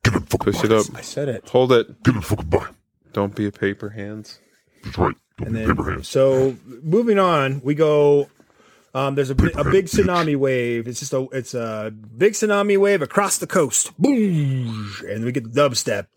Get 0.03 0.13
in 0.15 0.21
fucking 0.21 0.53
Push 0.53 0.63
it 0.63 0.71
up. 0.71 0.85
I 0.95 1.01
said 1.01 1.29
it. 1.29 1.47
Hold 1.49 1.71
it. 1.73 2.01
Get 2.03 2.15
in 2.15 2.21
fucking 2.21 2.49
by. 2.49 2.67
Don't 3.13 3.35
be 3.35 3.45
a 3.45 3.51
paper 3.51 3.89
hands. 3.89 4.39
That's 4.83 4.97
right. 4.97 5.15
Don't 5.37 5.47
And 5.47 5.53
be 5.55 5.59
then, 5.65 5.75
paper 5.75 5.91
hands. 5.91 6.07
so 6.07 6.55
moving 6.81 7.19
on, 7.19 7.61
we 7.63 7.75
go. 7.75 8.29
Um, 8.93 9.15
there's 9.15 9.29
a, 9.29 9.35
bi- 9.35 9.51
a 9.55 9.63
big 9.63 9.85
tsunami 9.85 10.35
wave. 10.35 10.87
It's 10.87 10.99
just 10.99 11.13
a 11.13 11.27
it's 11.31 11.53
a 11.53 11.93
big 12.17 12.33
tsunami 12.33 12.77
wave 12.77 13.01
across 13.01 13.37
the 13.37 13.47
coast. 13.47 13.95
Boom, 13.97 14.91
and 15.07 15.23
we 15.23 15.31
get 15.31 15.53
the 15.53 15.61
dubstep. 15.61 16.07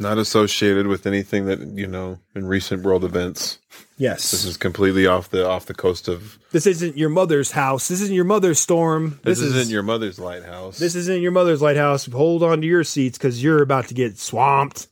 Not 0.00 0.18
associated 0.18 0.88
with 0.88 1.06
anything 1.06 1.46
that 1.46 1.60
you 1.60 1.86
know 1.86 2.18
in 2.34 2.46
recent 2.46 2.82
world 2.82 3.04
events. 3.04 3.58
Yes, 3.96 4.32
This 4.32 4.44
is 4.44 4.56
completely 4.56 5.06
off 5.06 5.30
the 5.30 5.46
off 5.48 5.66
the 5.66 5.74
coast 5.74 6.08
of. 6.08 6.36
this 6.50 6.66
isn't 6.66 6.96
your 6.96 7.10
mother's 7.10 7.52
house. 7.52 7.86
This 7.86 8.00
isn't 8.00 8.14
your 8.14 8.24
mother's 8.24 8.58
storm. 8.58 9.20
This, 9.22 9.38
This, 9.38 9.48
isn't 9.50 9.60
is 9.60 9.70
your 9.70 9.84
mother's 9.84 10.18
lighthouse. 10.18 10.78
This 10.80 10.96
isn't 10.96 11.22
your 11.22 11.30
mother's 11.30 11.62
lighthouse. 11.62 12.06
Hold 12.06 12.42
on 12.42 12.60
to 12.60 12.66
your 12.66 12.82
seats 12.82 13.16
because 13.18 13.40
you're 13.40 13.62
about 13.62 13.86
to 13.88 13.94
get 13.94 14.18
swamped. 14.18 14.88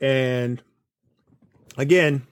And 0.00 0.60
again, 1.78 2.26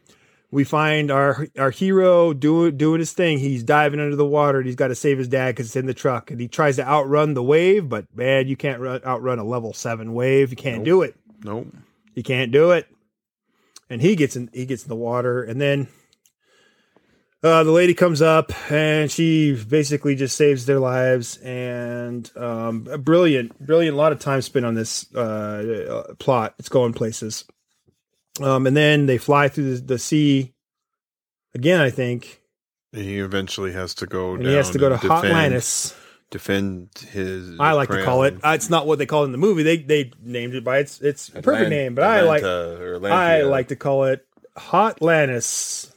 we 0.52 0.64
find 0.64 1.10
our 1.10 1.48
our 1.58 1.70
hero 1.70 2.34
doing 2.34 2.76
doing 2.76 3.00
his 3.00 3.12
thing. 3.12 3.38
He's 3.38 3.64
diving 3.64 3.98
under 3.98 4.14
the 4.14 4.26
water 4.26 4.58
and 4.58 4.66
he's 4.66 4.76
got 4.76 4.88
to 4.88 4.94
save 4.94 5.18
his 5.18 5.26
dad 5.26 5.48
because 5.48 5.66
it's 5.66 5.76
in 5.76 5.86
the 5.86 5.94
truck. 5.94 6.30
And 6.30 6.38
he 6.40 6.46
tries 6.46 6.76
to 6.76 6.86
outrun 6.86 7.34
the 7.34 7.42
wave, 7.42 7.88
but 7.88 8.06
man, 8.14 8.46
you 8.46 8.56
can't 8.56 8.78
run, 8.78 9.00
outrun 9.04 9.38
a 9.38 9.44
level 9.44 9.72
seven 9.72 10.12
wave. 10.12 10.50
You 10.50 10.56
can't 10.56 10.84
do 10.84 11.02
it. 11.02 11.16
nope. 11.42 11.68
You 12.14 12.22
can't 12.22 12.52
do 12.52 12.72
it. 12.72 12.86
And 13.88 14.02
he 14.02 14.14
gets 14.14 14.36
in 14.36 14.50
he 14.52 14.66
gets 14.66 14.82
in 14.84 14.90
the 14.90 14.96
water 14.96 15.42
and 15.42 15.60
then 15.60 15.88
uh, 17.42 17.64
the 17.64 17.72
lady 17.72 17.94
comes 17.94 18.20
up 18.22 18.52
and 18.70 19.10
she 19.10 19.60
basically 19.68 20.14
just 20.14 20.36
saves 20.36 20.66
their 20.66 20.78
lives 20.78 21.38
and 21.38 22.30
um, 22.36 22.86
a 22.90 22.98
brilliant 22.98 23.58
brilliant 23.58 23.96
lot 23.96 24.12
of 24.12 24.18
time 24.18 24.42
spent 24.42 24.66
on 24.66 24.74
this 24.74 25.06
uh, 25.14 26.04
uh, 26.08 26.14
plot 26.14 26.54
it's 26.58 26.68
going 26.68 26.92
places 26.92 27.44
um, 28.40 28.66
and 28.66 28.76
then 28.76 29.06
they 29.06 29.18
fly 29.18 29.48
through 29.48 29.76
the, 29.76 29.82
the 29.82 29.98
sea 29.98 30.52
again 31.54 31.80
i 31.80 31.90
think 31.90 32.40
And 32.92 33.04
he 33.04 33.18
eventually 33.18 33.72
has 33.72 33.94
to 33.96 34.06
go. 34.06 34.34
and 34.34 34.46
he 34.46 34.54
has 34.54 34.70
to 34.70 34.78
go 34.78 34.88
to 34.88 34.96
hot 34.96 35.22
defend, 35.22 35.26
Atlantis. 35.36 35.94
Defend 36.30 36.88
his. 37.10 37.60
i 37.60 37.72
like 37.72 37.90
to 37.90 38.02
call 38.04 38.22
it 38.22 38.34
uh, 38.42 38.50
it's 38.54 38.70
not 38.70 38.86
what 38.86 38.98
they 38.98 39.04
call 39.06 39.22
it 39.22 39.26
in 39.26 39.32
the 39.32 39.38
movie 39.38 39.62
they 39.62 39.76
they 39.76 40.10
named 40.22 40.54
it 40.54 40.64
by 40.64 40.78
its 40.78 40.98
its 41.02 41.28
perfect 41.28 41.68
name 41.68 41.94
but 41.94 42.04
i 42.04 42.22
like 42.22 42.42
I 42.42 43.42
like 43.42 43.68
to 43.68 43.76
call 43.76 44.04
it 44.04 44.26
Hot 44.56 45.00
Lannis, 45.00 45.90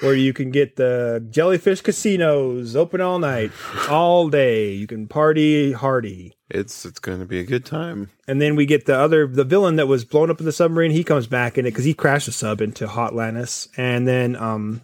where 0.00 0.14
you 0.14 0.32
can 0.32 0.50
get 0.52 0.76
the 0.76 1.24
jellyfish 1.30 1.80
casinos 1.80 2.76
open 2.76 3.00
all 3.00 3.18
night, 3.18 3.50
all 3.88 4.28
day. 4.28 4.70
You 4.72 4.86
can 4.86 5.08
party 5.08 5.72
hardy. 5.72 6.36
It's 6.50 6.86
it's 6.86 6.98
going 6.98 7.18
to 7.18 7.26
be 7.26 7.40
a 7.40 7.44
good 7.44 7.66
time. 7.66 8.10
And 8.26 8.40
then 8.40 8.56
we 8.56 8.64
get 8.64 8.86
the 8.86 8.98
other, 8.98 9.26
the 9.26 9.44
villain 9.44 9.76
that 9.76 9.86
was 9.86 10.04
blown 10.04 10.30
up 10.30 10.40
in 10.40 10.46
the 10.46 10.52
submarine. 10.52 10.90
He 10.90 11.04
comes 11.04 11.26
back 11.26 11.58
in 11.58 11.66
it 11.66 11.70
because 11.72 11.84
he 11.84 11.92
crashed 11.92 12.26
the 12.26 12.32
sub 12.32 12.60
into 12.60 12.88
Hot 12.88 13.14
Lannis. 13.14 13.68
And 13.76 14.08
then 14.08 14.34
um, 14.36 14.80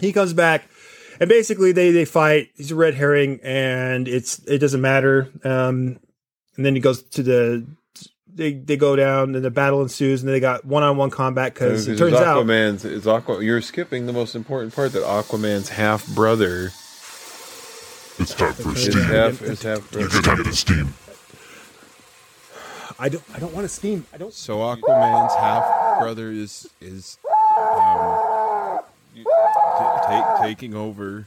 he 0.00 0.12
comes 0.12 0.32
back. 0.32 0.68
And 1.20 1.28
basically, 1.28 1.72
they 1.72 1.90
they 1.90 2.04
fight. 2.04 2.50
He's 2.56 2.70
a 2.70 2.76
red 2.76 2.94
herring, 2.94 3.40
and 3.42 4.06
it's 4.06 4.38
it 4.46 4.58
doesn't 4.58 4.80
matter. 4.80 5.28
Um, 5.44 5.98
and 6.56 6.64
then 6.64 6.74
he 6.74 6.80
goes 6.80 7.02
to 7.02 7.22
the 7.22 7.66
they 8.32 8.52
they 8.52 8.76
go 8.76 8.96
down, 8.96 9.34
and 9.34 9.44
the 9.44 9.50
battle 9.50 9.82
ensues, 9.82 10.22
and 10.22 10.32
they 10.32 10.40
got 10.40 10.64
one 10.64 10.84
on 10.84 10.96
one 10.96 11.10
combat 11.10 11.54
because 11.54 11.88
it 11.88 11.98
turns 11.98 12.14
out 12.14 12.46
Aquaman's 12.46 12.84
it's 12.84 13.06
Aqua. 13.06 13.42
You're 13.42 13.60
skipping 13.60 14.06
the 14.06 14.12
most 14.12 14.34
important 14.34 14.74
part 14.74 14.92
that 14.92 15.02
Aquaman's 15.02 15.70
half 15.70 16.06
brother 16.14 16.70
It's 18.18 18.34
time 18.34 18.52
for 18.54 18.72
is 18.72 18.82
steam. 18.84 19.02
half 19.04 19.42
is 19.42 19.62
half 19.62 19.78
It's 19.78 19.90
brother. 19.92 20.22
time 20.22 20.44
for 20.44 20.52
steam. 20.52 20.94
I 22.98 23.08
don't 23.08 23.22
I 23.34 23.38
don't 23.38 23.54
want 23.54 23.64
to 23.64 23.68
steam. 23.68 24.04
I 24.12 24.16
don't. 24.18 24.32
So 24.34 24.58
Aquaman's 24.58 25.34
half 25.36 25.98
brother 26.00 26.30
is 26.32 26.68
is 26.80 27.16
um, 27.28 28.80
t- 29.14 29.22
ta- 29.24 30.38
taking 30.42 30.74
over 30.74 31.26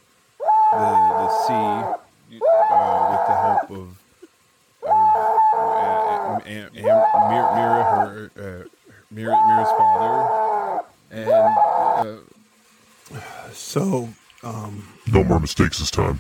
the 0.74 0.78
the 0.78 1.30
sea 1.48 1.54
uh, 1.54 3.10
with 3.12 3.28
the 3.28 3.36
help 3.36 3.70
of, 3.72 3.88
of 4.84 4.90
uh, 5.54 6.40
Am- 6.46 6.72
Am- 6.76 6.76
Am- 6.76 7.30
Mera, 7.30 7.56
Mera, 7.56 7.84
her 7.84 8.32
uh, 8.38 8.68
Mera, 9.10 9.38
Mera's 9.48 9.72
father, 9.78 10.84
and 11.12 11.30
uh, 11.30 13.20
So 13.54 14.10
um, 14.44 14.88
No 15.08 15.24
more 15.24 15.40
mistakes 15.40 15.80
this 15.80 15.92
time. 15.92 16.20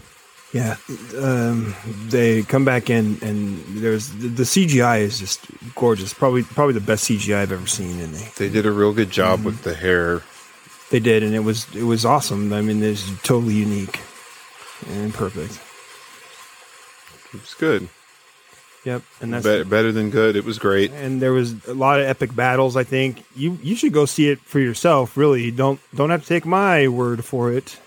Yeah, 0.53 0.75
um, 1.17 1.73
they 2.07 2.43
come 2.43 2.65
back 2.65 2.89
in, 2.89 3.17
and 3.21 3.63
there's 3.67 4.09
the, 4.09 4.27
the 4.27 4.43
CGI 4.43 4.99
is 4.99 5.17
just 5.19 5.45
gorgeous. 5.75 6.13
Probably 6.13 6.43
probably 6.43 6.73
the 6.73 6.81
best 6.81 7.05
CGI 7.09 7.37
I've 7.37 7.51
ever 7.51 7.67
seen, 7.67 7.99
and 7.99 8.13
they 8.13 8.47
they 8.47 8.49
did 8.49 8.65
a 8.65 8.71
real 8.71 8.93
good 8.93 9.11
job 9.11 9.45
with 9.45 9.63
the 9.63 9.73
hair. 9.73 10.21
they 10.89 10.99
did, 10.99 11.23
and 11.23 11.33
it 11.33 11.39
was 11.39 11.73
it 11.75 11.83
was 11.83 12.05
awesome. 12.05 12.51
I 12.51 12.61
mean, 12.61 12.83
it's 12.83 13.09
totally 13.21 13.53
unique 13.55 13.99
and 14.89 15.13
perfect. 15.13 15.59
It's 17.33 17.53
good, 17.53 17.87
Yep, 18.83 19.03
and 19.21 19.33
that's 19.33 19.45
Be- 19.45 19.63
better 19.63 19.91
than 19.91 20.09
good. 20.09 20.35
It 20.35 20.43
was 20.43 20.57
great. 20.59 20.91
and 20.91 21.21
there 21.21 21.31
was 21.31 21.65
a 21.67 21.73
lot 21.73 21.99
of 21.99 22.07
epic 22.07 22.35
battles. 22.35 22.75
I 22.75 22.83
think 22.83 23.23
you 23.35 23.57
you 23.63 23.75
should 23.75 23.93
go 23.93 24.05
see 24.05 24.27
it 24.29 24.39
for 24.41 24.59
yourself. 24.59 25.15
Really, 25.15 25.49
don't 25.51 25.79
don't 25.95 26.09
have 26.09 26.23
to 26.23 26.27
take 26.27 26.45
my 26.45 26.87
word 26.89 27.23
for 27.23 27.53
it. 27.53 27.79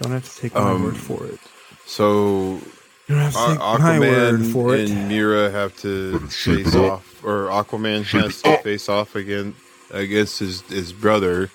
Don't 0.00 0.12
have 0.12 0.32
to 0.34 0.40
take 0.40 0.54
my 0.54 0.60
Um, 0.60 0.84
word 0.84 0.96
for 0.96 1.26
it. 1.26 1.38
So 1.86 2.60
You 3.08 3.14
don't 3.16 3.18
have 3.18 3.32
to 3.34 3.38
A- 3.38 3.48
take 3.48 3.58
my 3.58 3.98
word 4.00 4.40
Aquaman 4.40 4.52
for 4.52 4.74
it. 4.76 4.90
and 4.90 5.08
Mera 5.08 5.50
have 5.50 5.76
to 5.82 6.18
face 6.28 6.74
off, 6.74 7.22
or 7.24 7.48
Aquaman 7.48 8.04
has 8.04 8.40
to 8.42 8.56
face 8.58 8.88
off 8.88 9.14
again 9.16 9.54
against 9.90 10.38
his 10.38 10.62
his 10.62 10.92
brother, 10.92 11.50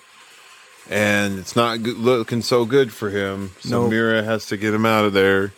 and 0.90 1.38
it's 1.38 1.56
not 1.56 1.82
good, 1.82 1.96
looking 1.98 2.42
so 2.42 2.64
good 2.64 2.92
for 2.92 3.10
him. 3.10 3.50
So 3.60 3.82
Nope. 3.82 3.90
Mera 3.90 4.22
has 4.22 4.46
to 4.46 4.56
get 4.56 4.72
him 4.74 4.86
out 4.86 5.04
of 5.04 5.12
there. 5.14 5.52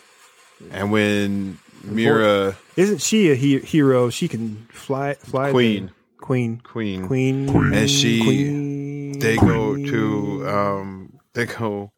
And 0.71 0.91
when 0.91 1.57
Mera 1.83 2.55
Isn't 2.77 3.01
she 3.01 3.29
a 3.31 3.35
he- 3.35 3.59
hero? 3.59 4.09
She 4.09 4.27
can 4.27 4.67
fly. 4.71 5.15
Fly. 5.15 5.51
Queen. 5.51 5.87
the- 5.87 5.91
Queen. 6.25 6.61
Queen, 6.63 7.07
Queen. 7.07 7.47
Queen. 7.47 7.73
And 7.73 7.89
she- 7.89 8.21
Queen. 8.23 9.19
they 9.19 9.35
go 9.37 9.75
to 9.75 10.47
um, 10.47 11.13
they 11.33 11.45
go, 11.45 11.91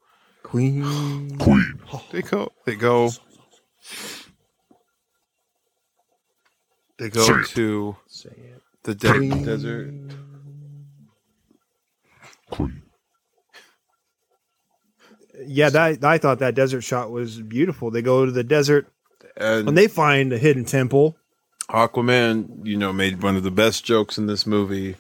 Queen. 0.54 1.36
Queen. 1.40 1.80
they 2.12 2.22
go, 2.22 2.52
they 2.68 2.76
go, 2.76 3.10
they 7.00 7.10
go 7.10 7.24
Say 7.26 7.34
it. 7.34 7.46
to 7.56 7.96
Say 8.08 8.30
it. 8.30 8.62
the 8.84 8.94
de- 8.94 9.12
Queen. 9.14 9.44
desert. 9.44 9.92
Queen. 12.52 12.84
Yeah, 15.48 15.72
that 15.72 16.04
I 16.04 16.20
thought 16.20 16.38
that 16.38 16.54
desert 16.54 16.82
shot 16.82 17.10
was 17.10 17.42
beautiful. 17.42 17.90
They 17.90 18.04
go 18.04 18.24
to 18.28 18.32
the 18.32 18.44
desert 18.44 18.88
And 19.36 19.70
and 19.70 19.76
they 19.76 19.88
find 19.88 20.32
a 20.32 20.38
hidden 20.38 20.66
temple. 20.66 21.18
Aquaman, 21.68 22.64
you 22.64 22.78
know, 22.78 22.94
made 22.94 23.24
one 23.24 23.36
of 23.36 23.42
the 23.42 23.50
best 23.50 23.84
jokes 23.84 24.20
in 24.20 24.28
this 24.28 24.46
movie. 24.46 24.98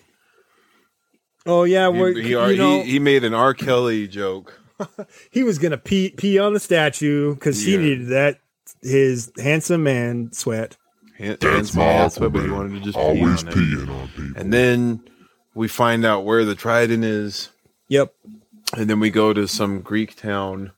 Oh 1.45 1.63
yeah, 1.65 1.91
He, 1.91 2.24
he, 2.24 2.29
you 2.31 2.39
he- 2.43 2.57
know, 2.57 2.81
he 2.81 2.98
made 2.98 3.24
an 3.24 3.36
R. 3.36 3.53
Kelly 3.53 4.07
joke. 4.07 4.60
he 5.32 5.44
was 5.44 5.58
gonna 5.60 5.78
pee 5.78 6.12
pee 6.12 6.40
on 6.40 6.54
the 6.54 6.60
statue 6.60 7.34
because 7.36 7.62
he 7.63 7.78
needed 7.78 8.08
that 8.08 8.40
his 8.82 9.32
handsome 9.42 9.84
man 9.84 10.32
sweat. 10.34 10.78
Hand- 11.18 11.38
That's 11.40 11.54
hands 11.56 11.75
my 11.75 11.84
hands, 11.84 12.18
but 12.18 12.32
he 12.34 12.50
wanted 12.50 12.74
to 12.75 12.80
just 12.82 12.98
pee 12.98 13.02
Always 13.04 13.44
on 13.44 13.50
it. 13.50 13.56
peeing 13.56 13.90
on 13.90 14.08
people. 14.10 14.42
And 14.42 14.52
then 14.54 15.02
we 15.54 15.68
find 15.68 16.06
out 16.06 16.25
where 16.25 16.44
the 16.46 16.56
trident 16.56 17.04
is, 17.04 17.50
Yep, 17.90 18.13
and 18.75 18.90
then 18.90 19.00
we 19.00 19.10
go 19.12 19.34
to 19.34 19.48
some 19.48 19.82
Greek 19.82 20.16
town. 20.16 20.72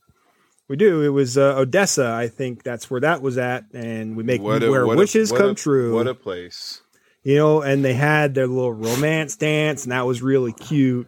we 0.68 0.76
do. 0.76 1.02
It 1.02 1.10
was 1.10 1.38
uh, 1.38 1.56
Odessa, 1.58 2.08
I 2.12 2.28
think 2.28 2.64
that's 2.64 2.90
where 2.92 3.00
that 3.02 3.22
was 3.22 3.38
at, 3.38 3.64
and 3.74 4.18
we 4.18 4.24
make 4.24 4.42
What 4.42 4.64
a- 4.64 4.70
where 4.70 4.86
what 4.86 4.94
a- 4.94 4.98
wishes 4.98 5.32
what 5.32 5.40
come 5.42 5.50
a- 5.52 5.56
true. 5.56 5.94
What 5.96 6.08
a 6.08 6.14
place! 6.16 6.82
you 7.24 7.38
know, 7.38 7.62
and 7.62 7.84
they 7.84 7.94
had 7.94 8.36
their 8.36 8.46
little 8.48 8.74
romance 8.74 9.36
dance, 9.38 9.84
and 9.84 9.92
that 9.94 10.06
was 10.06 10.22
really 10.22 10.52
cute. 10.54 11.08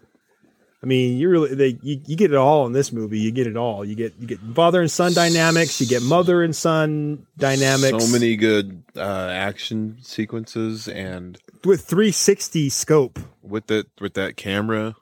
I 0.84 0.86
mean, 0.86 1.18
you 1.18 1.28
really 1.30 1.56
they 1.56 1.78
you, 1.82 2.00
you 2.06 2.16
get 2.16 2.32
it 2.32 2.38
all 2.38 2.68
in 2.68 2.72
this 2.74 2.92
movie. 2.92 3.20
You 3.20 3.32
get 3.32 3.48
it 3.48 3.58
all. 3.58 3.84
You 3.84 3.96
get 3.96 4.14
you 4.20 4.28
get 4.28 4.40
father 4.54 4.80
and 4.80 4.92
son 4.92 5.14
dynamics. 5.14 5.82
You 5.82 5.88
get 5.88 6.04
mother 6.04 6.44
and 6.44 6.56
son 6.56 7.26
dynamics. 7.38 8.06
So 8.06 8.12
many 8.12 8.36
good 8.36 8.84
uh, 8.96 9.30
action 9.32 9.98
sequences, 10.02 10.88
and 10.88 11.40
with 11.66 11.82
360 11.86 12.70
scope 12.70 13.20
with 13.42 13.68
that 13.68 13.88
with 14.00 14.14
that 14.14 14.38
camera. 14.38 14.96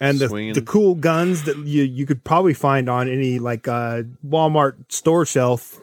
and 0.00 0.18
the 0.18 0.28
Swinging. 0.28 0.52
the 0.52 0.62
cool 0.62 0.94
guns 0.96 1.44
that 1.44 1.56
you 1.56 1.82
you 1.82 2.04
could 2.04 2.22
probably 2.22 2.52
find 2.54 2.90
on 2.90 3.08
any 3.08 3.38
like 3.38 3.66
uh 3.68 4.02
Walmart 4.26 4.92
store 4.92 5.24
shelf. 5.24 5.78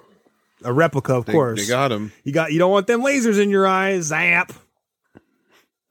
A 0.64 0.74
replica, 0.74 1.14
of 1.16 1.26
They, 1.26 1.34
course. 1.34 1.62
they 1.62 1.68
got 1.68 1.90
them. 1.90 2.12
You 2.24 2.32
got 2.34 2.52
you 2.52 2.58
don't 2.60 2.72
want 2.72 2.88
them 2.88 3.02
lasers 3.02 3.40
in 3.42 3.50
your 3.50 3.66
eyes. 3.68 4.06
Zap. 4.06 4.52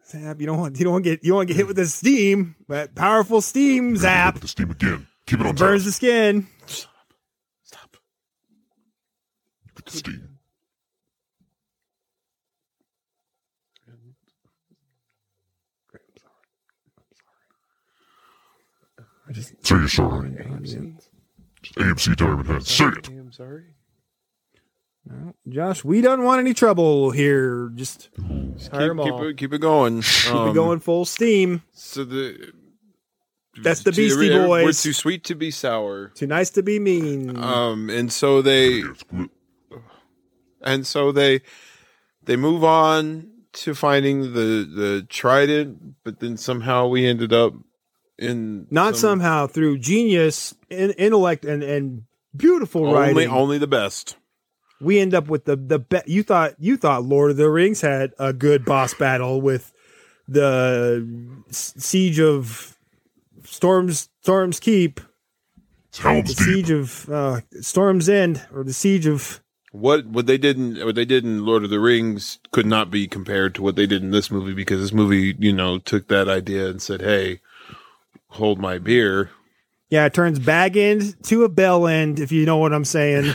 Zap. 0.09 0.41
You 0.41 0.47
don't 0.47 0.59
want 0.59 0.79
you 0.79 0.85
don't 0.85 0.93
want 0.93 1.05
to 1.05 1.11
get 1.11 1.25
you 1.25 1.31
don't 1.31 1.37
want 1.39 1.49
to 1.49 1.55
get 1.55 1.59
hit 1.59 1.67
with 1.67 1.77
the 1.77 1.87
steam. 1.87 2.55
That 2.69 2.95
powerful 2.95 3.41
steam 3.41 3.97
zap 3.97 4.39
the 4.39 4.47
steam 4.47 4.71
again. 4.71 5.07
Keep 5.27 5.41
it 5.41 5.47
on 5.47 5.57
burns 5.57 5.85
the 5.85 5.91
skin. 5.91 6.47
Stop. 6.67 7.97
Hit 9.75 9.85
the 9.85 9.91
steam. 9.91 10.29
I 19.29 19.33
just 19.33 19.67
say 19.67 19.75
you're 19.75 19.89
sorry. 19.89 20.31
AMC 20.31 22.17
time 22.17 22.39
in 22.39 22.47
hand. 22.47 22.65
Say 22.65 22.87
it. 22.87 23.09
I'm 23.09 23.33
sorry. 23.33 23.65
Josh, 25.49 25.85
we 25.85 26.01
don't 26.01 26.25
want 26.25 26.41
any 26.41 26.53
trouble 26.55 27.11
here. 27.13 27.71
Just 27.75 28.09
Just 28.57 28.73
keep, 28.73 28.81
keep 28.81 29.15
it 29.21 29.37
keep 29.37 29.53
it 29.53 29.61
going. 29.61 30.03
keep 30.03 30.35
Um, 30.35 30.49
it 30.51 30.55
going 30.55 30.81
full 30.81 31.05
steam. 31.05 31.63
So 31.73 32.05
the 32.05 32.53
That's 33.63 33.83
the 33.85 33.93
Beastie 33.93 34.31
We're 34.31 34.73
too 34.73 34.93
sweet 34.93 35.23
to 35.25 35.35
be 35.35 35.51
sour. 35.51 36.09
Too 36.15 36.27
nice 36.27 36.51
to 36.51 36.63
be 36.63 36.79
mean. 36.81 37.37
Um, 37.37 37.89
and 37.91 38.13
so 38.13 38.43
they 38.43 38.83
and 40.63 40.87
so 40.87 41.13
they 41.13 41.43
they 42.25 42.37
move 42.37 42.65
on 42.65 43.31
to 43.53 43.75
finding 43.75 44.33
the 44.35 44.69
the 44.69 45.07
trident, 45.09 45.95
but 46.05 46.21
then 46.21 46.37
somehow 46.37 46.89
we 46.89 47.07
ended 47.07 47.33
up 47.33 47.55
in 48.19 48.67
Not 48.71 48.97
some- 48.97 49.11
somehow 49.21 49.47
through 49.47 49.79
genius, 49.79 50.55
in, 50.69 50.91
intellect, 50.93 51.45
and 51.45 51.63
and 51.63 52.03
beautiful 52.37 52.87
only 52.87 52.95
writing. 52.99 53.29
only 53.31 53.59
the 53.59 53.67
best. 53.69 54.17
We 54.81 54.99
end 54.99 55.15
up 55.15 55.29
with 55.29 55.45
the 55.45 55.57
the 55.57 55.79
be- 55.79 56.03
you 56.07 56.23
thought 56.23 56.55
you 56.59 56.77
thought 56.77 57.05
Lord 57.05 57.31
of 57.31 57.37
the 57.37 57.51
Rings 57.51 57.81
had 57.81 58.13
a 58.19 58.33
good 58.33 58.65
boss 58.65 58.95
battle 58.95 59.41
with 59.41 59.73
the 60.29 61.07
S- 61.49 61.75
siege 61.79 62.19
of 62.21 62.77
Storms 63.45 64.09
Storms 64.23 64.61
Keep, 64.61 65.01
the 65.93 66.23
Deep. 66.23 66.37
siege 66.37 66.71
of 66.71 67.09
uh, 67.09 67.41
Storms 67.61 68.09
End, 68.09 68.43
or 68.53 68.65
the 68.65 68.73
siege 68.73 69.07
of 69.07 69.41
What 69.73 70.07
what 70.07 70.27
they 70.27 70.39
did 70.39 70.57
in 70.59 70.85
what 70.85 70.95
they 70.95 71.05
did 71.05 71.25
in 71.25 71.45
Lord 71.47 71.65
of 71.65 71.71
the 71.71 71.81
Rings 71.81 72.39
could 72.53 72.67
not 72.67 72.91
be 72.91 73.07
compared 73.07 73.55
to 73.55 73.63
what 73.63 73.77
they 73.77 73.87
did 73.87 74.03
in 74.03 74.11
this 74.11 74.31
movie 74.31 74.55
because 74.55 74.81
this 74.81 74.93
movie, 74.93 75.35
you 75.39 75.53
know, 75.53 75.79
took 75.79 76.09
that 76.09 76.29
idea 76.29 76.69
and 76.69 76.83
said, 76.83 77.01
"Hey, 77.03 77.41
hold 78.29 78.59
my 78.59 78.79
beer." 78.79 79.31
yeah, 79.89 80.05
it 80.05 80.13
turns 80.13 80.41
bag 80.41 80.77
end 80.77 81.15
to 81.25 81.45
a 81.45 81.49
bell 81.49 81.87
end 81.87 82.19
if 82.19 82.33
you 82.33 82.45
know 82.45 82.57
what 82.57 82.73
I'm 82.73 82.85
saying. 82.85 83.35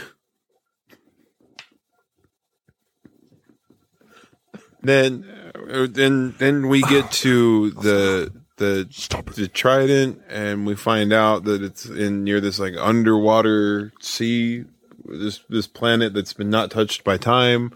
Then 4.81 5.25
uh, 5.69 5.87
then 5.89 6.35
then 6.37 6.67
we 6.67 6.81
get 6.83 7.11
to 7.23 7.71
the 7.71 8.31
the 8.57 9.33
the 9.35 9.47
trident 9.47 10.21
and 10.29 10.65
we 10.65 10.75
find 10.75 11.11
out 11.11 11.45
that 11.45 11.63
it's 11.63 11.85
in 11.85 12.23
near 12.23 12.39
this 12.39 12.59
like 12.59 12.75
underwater 12.77 13.91
sea 13.99 14.65
this 15.05 15.41
this 15.49 15.67
planet 15.67 16.13
that's 16.13 16.33
been 16.33 16.51
not 16.51 16.69
touched 16.69 17.03
by 17.03 17.17
time 17.17 17.71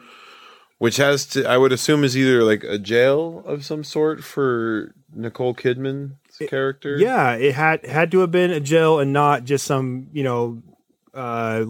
which 0.78 0.98
has 0.98 1.26
to 1.26 1.44
i 1.46 1.58
would 1.58 1.72
assume 1.72 2.04
is 2.04 2.16
either 2.16 2.44
like 2.44 2.64
a 2.64 2.78
jail 2.78 3.42
of 3.48 3.66
some 3.66 3.84
sort 3.84 4.24
for 4.24 4.94
nicole 5.16 5.56
kidman's 5.56 6.14
character. 6.50 6.98
yeah, 6.98 7.34
it 7.34 7.56
had 7.56 7.86
had 7.86 8.12
to 8.12 8.20
have 8.20 8.32
been 8.32 8.52
a 8.52 8.60
jail 8.60 9.00
and 9.00 9.14
not 9.14 9.46
just 9.46 9.66
some 9.66 10.08
you 10.12 10.24
know 10.24 10.62
uh, 11.14 11.66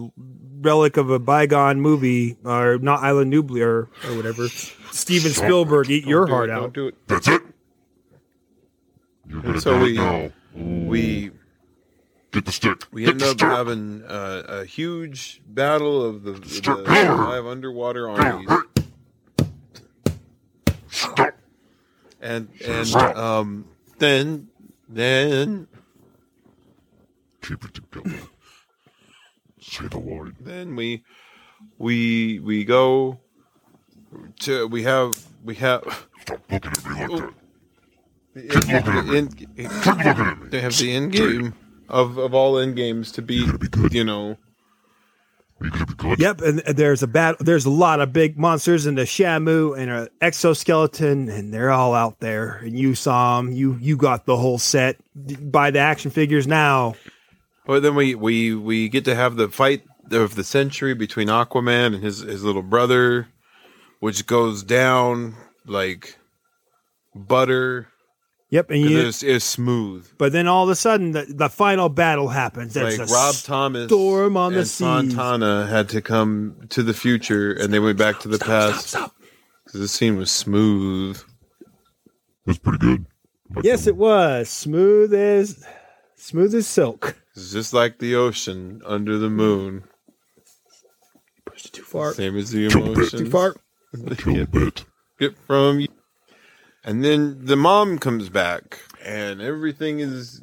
relic 0.60 0.96
of 0.96 1.10
a 1.10 1.18
bygone 1.18 1.80
movie 1.80 2.36
or 2.44 2.78
not 2.78 3.02
Island 3.02 3.30
Nuclear 3.30 3.88
or 4.06 4.16
whatever. 4.16 4.48
Steven 4.48 5.30
Spielberg, 5.32 5.90
eat 5.90 6.06
your 6.06 6.20
Don't 6.26 6.28
do 6.28 6.34
heart 6.34 6.48
it, 6.48 6.52
out. 6.52 6.60
don't 6.60 6.74
do 6.74 6.86
it 6.88 6.94
That's 7.08 7.28
it. 7.28 7.42
You're 9.28 9.42
gonna 9.42 9.60
so 9.60 9.78
do 9.78 9.84
we- 9.84 9.92
it 9.92 9.94
now. 9.96 10.30
we 10.88 11.30
Get 12.32 12.44
the 12.44 12.52
stick. 12.52 12.82
we 12.92 13.02
Get 13.02 13.10
end 13.14 13.22
up 13.22 13.28
stick. 13.38 13.48
having 13.48 14.02
uh, 14.04 14.42
a 14.48 14.64
huge 14.64 15.40
battle 15.48 16.04
of 16.04 16.22
the, 16.22 16.32
the 16.32 16.48
Stop. 16.48 16.84
five 16.86 17.46
underwater 17.46 18.08
armies 18.08 18.48
Stop. 20.88 21.34
and 22.20 22.48
and 22.66 22.94
um 22.96 23.64
then 23.98 24.48
then 24.88 25.66
Keep 27.42 27.64
it 27.64 27.74
together. 27.74 28.16
Say 29.68 29.88
the 29.88 29.98
line. 29.98 30.36
then 30.40 30.76
we 30.76 31.02
we 31.78 32.38
we 32.40 32.64
go 32.64 33.18
to 34.40 34.66
we 34.68 34.82
have 34.84 35.18
we 35.44 35.54
have 35.56 35.82
Stop 36.22 36.40
looking 36.50 36.72
at 36.72 36.84
me 36.84 36.90
like 36.94 37.10
oh. 37.10 37.16
that. 37.20 37.34
the 38.34 38.60
looking 38.60 38.94
at 38.94 39.06
me. 39.06 39.16
end, 39.18 39.36
Keep 39.56 40.04
looking 40.04 40.26
at 40.26 40.40
me. 40.42 40.48
they 40.50 40.60
have 40.60 40.76
the 40.76 40.92
end 40.92 41.12
game 41.12 41.54
of 41.88 42.18
of 42.18 42.34
all 42.34 42.58
end 42.58 42.76
games 42.76 43.12
to 43.12 43.22
be 43.22 43.50
be 43.58 43.68
good. 43.68 43.92
you 43.92 44.04
know 44.04 44.36
Are 45.60 45.66
you 45.66 45.70
gonna 45.70 45.86
be 45.86 45.94
good? 45.94 46.18
Yep, 46.20 46.40
and 46.42 46.58
there's 46.60 47.02
a 47.02 47.06
bat. 47.06 47.36
There's 47.40 47.64
a 47.64 47.70
lot 47.70 48.00
of 48.00 48.12
big 48.12 48.38
monsters 48.38 48.86
and 48.86 48.98
a 48.98 49.04
Shamu 49.04 49.76
and 49.78 49.90
an 49.90 50.08
exoskeleton, 50.20 51.28
and 51.28 51.52
they're 51.54 51.70
all 51.70 51.94
out 51.94 52.20
there. 52.20 52.56
And 52.56 52.78
you 52.78 52.94
saw 52.94 53.38
them. 53.38 53.52
You 53.52 53.78
you 53.80 53.96
got 53.96 54.26
the 54.26 54.36
whole 54.36 54.58
set. 54.58 54.96
Buy 55.14 55.70
the 55.70 55.78
action 55.80 56.10
figures 56.10 56.46
now. 56.46 56.94
But 57.66 57.82
then 57.82 57.94
we 57.94 58.14
we 58.14 58.54
we 58.54 58.88
get 58.88 59.04
to 59.04 59.14
have 59.14 59.36
the 59.36 59.48
fight 59.48 59.82
of 60.10 60.34
the 60.36 60.44
century 60.44 60.94
between 60.94 61.28
Aquaman 61.28 61.94
and 61.94 62.02
his 62.04 62.20
his 62.20 62.42
little 62.44 62.62
brother 62.62 63.28
which 64.00 64.26
goes 64.26 64.62
down 64.62 65.34
like 65.66 66.16
butter 67.14 67.88
Yep, 68.50 68.70
and 68.70 68.84
'cause 68.84 68.90
you. 68.92 68.98
it's, 69.00 69.22
it's 69.24 69.44
smooth 69.44 70.06
But 70.18 70.30
then 70.30 70.46
all 70.46 70.62
of 70.62 70.70
a 70.70 70.76
sudden, 70.76 71.10
the, 71.10 71.26
the 71.28 71.48
final 71.48 71.88
battle 71.88 72.28
happens. 72.28 72.74
There's 72.74 72.96
like 72.96 73.08
a 73.08 73.12
Rob 73.12 73.34
Thomas 73.34 73.86
storm 73.88 74.36
on 74.36 74.52
the 74.52 74.60
and 74.60 74.68
seas. 74.68 74.86
Fontana 74.86 75.66
had 75.66 75.88
to 75.88 76.00
come 76.00 76.54
to 76.68 76.84
the 76.84 76.94
future 76.94 77.52
and 77.52 77.72
they 77.74 77.80
went 77.80 77.98
back 77.98 78.20
to 78.20 78.28
the 78.28 78.38
past. 78.38 78.94
Because 79.64 79.80
this 79.80 79.90
scene 79.90 80.16
was 80.16 80.30
smooth. 80.30 81.20
That's 82.46 82.58
pretty 82.60 82.78
good. 82.78 83.06
Yes, 83.62 83.88
it 83.88 83.96
was 83.96 84.48
smooth 84.48 85.12
as 85.12 85.66
smooth 86.14 86.54
as 86.54 86.68
silk. 86.68 87.16
It's 87.36 87.52
just 87.52 87.72
like 87.72 87.98
the 87.98 88.14
ocean 88.14 88.82
under 88.84 89.18
the 89.18 89.28
hmm. 89.28 89.36
moon. 89.36 89.84
Pushed 91.44 91.66
it 91.66 91.72
too 91.74 91.82
far. 91.82 92.12
Same 92.14 92.36
as 92.36 92.50
the 92.50 92.68
Too 92.68 92.80
bit. 92.80 92.88
emotions. 92.88 93.22
Too 93.22 93.30
far. 93.30 93.54
Kill 94.16 94.42
a 94.42 94.46
bit. 94.46 94.84
Get 95.18 95.38
from 95.38 95.80
you. 95.80 95.88
And 96.84 97.04
then 97.04 97.44
the 97.44 97.56
mom 97.56 97.98
comes 97.98 98.28
back 98.28 98.80
and 99.04 99.40
everything 99.40 100.00
is 100.00 100.42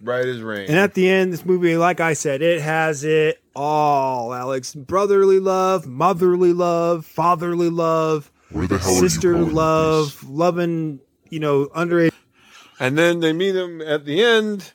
Right 0.00 0.26
as 0.26 0.42
rain. 0.42 0.68
And 0.68 0.78
at 0.78 0.92
the 0.92 1.08
end, 1.08 1.32
this 1.32 1.44
movie, 1.46 1.76
like 1.78 2.00
I 2.00 2.12
said, 2.12 2.42
it 2.42 2.60
has 2.60 3.02
it 3.02 3.42
all, 3.54 4.34
Alex. 4.34 4.74
Brotherly 4.74 5.40
love, 5.40 5.86
motherly 5.86 6.52
love, 6.52 7.06
fatherly 7.06 7.70
love, 7.70 8.30
Where 8.50 8.66
the 8.66 8.76
hell 8.76 8.92
sister 8.92 9.34
are 9.34 9.38
you 9.38 9.46
love, 9.46 10.28
loving, 10.28 11.00
you 11.30 11.40
know, 11.40 11.66
underage. 11.74 12.12
and 12.78 12.98
then 12.98 13.20
they 13.20 13.32
meet 13.32 13.56
him 13.56 13.80
at 13.80 14.04
the 14.04 14.22
end, 14.22 14.74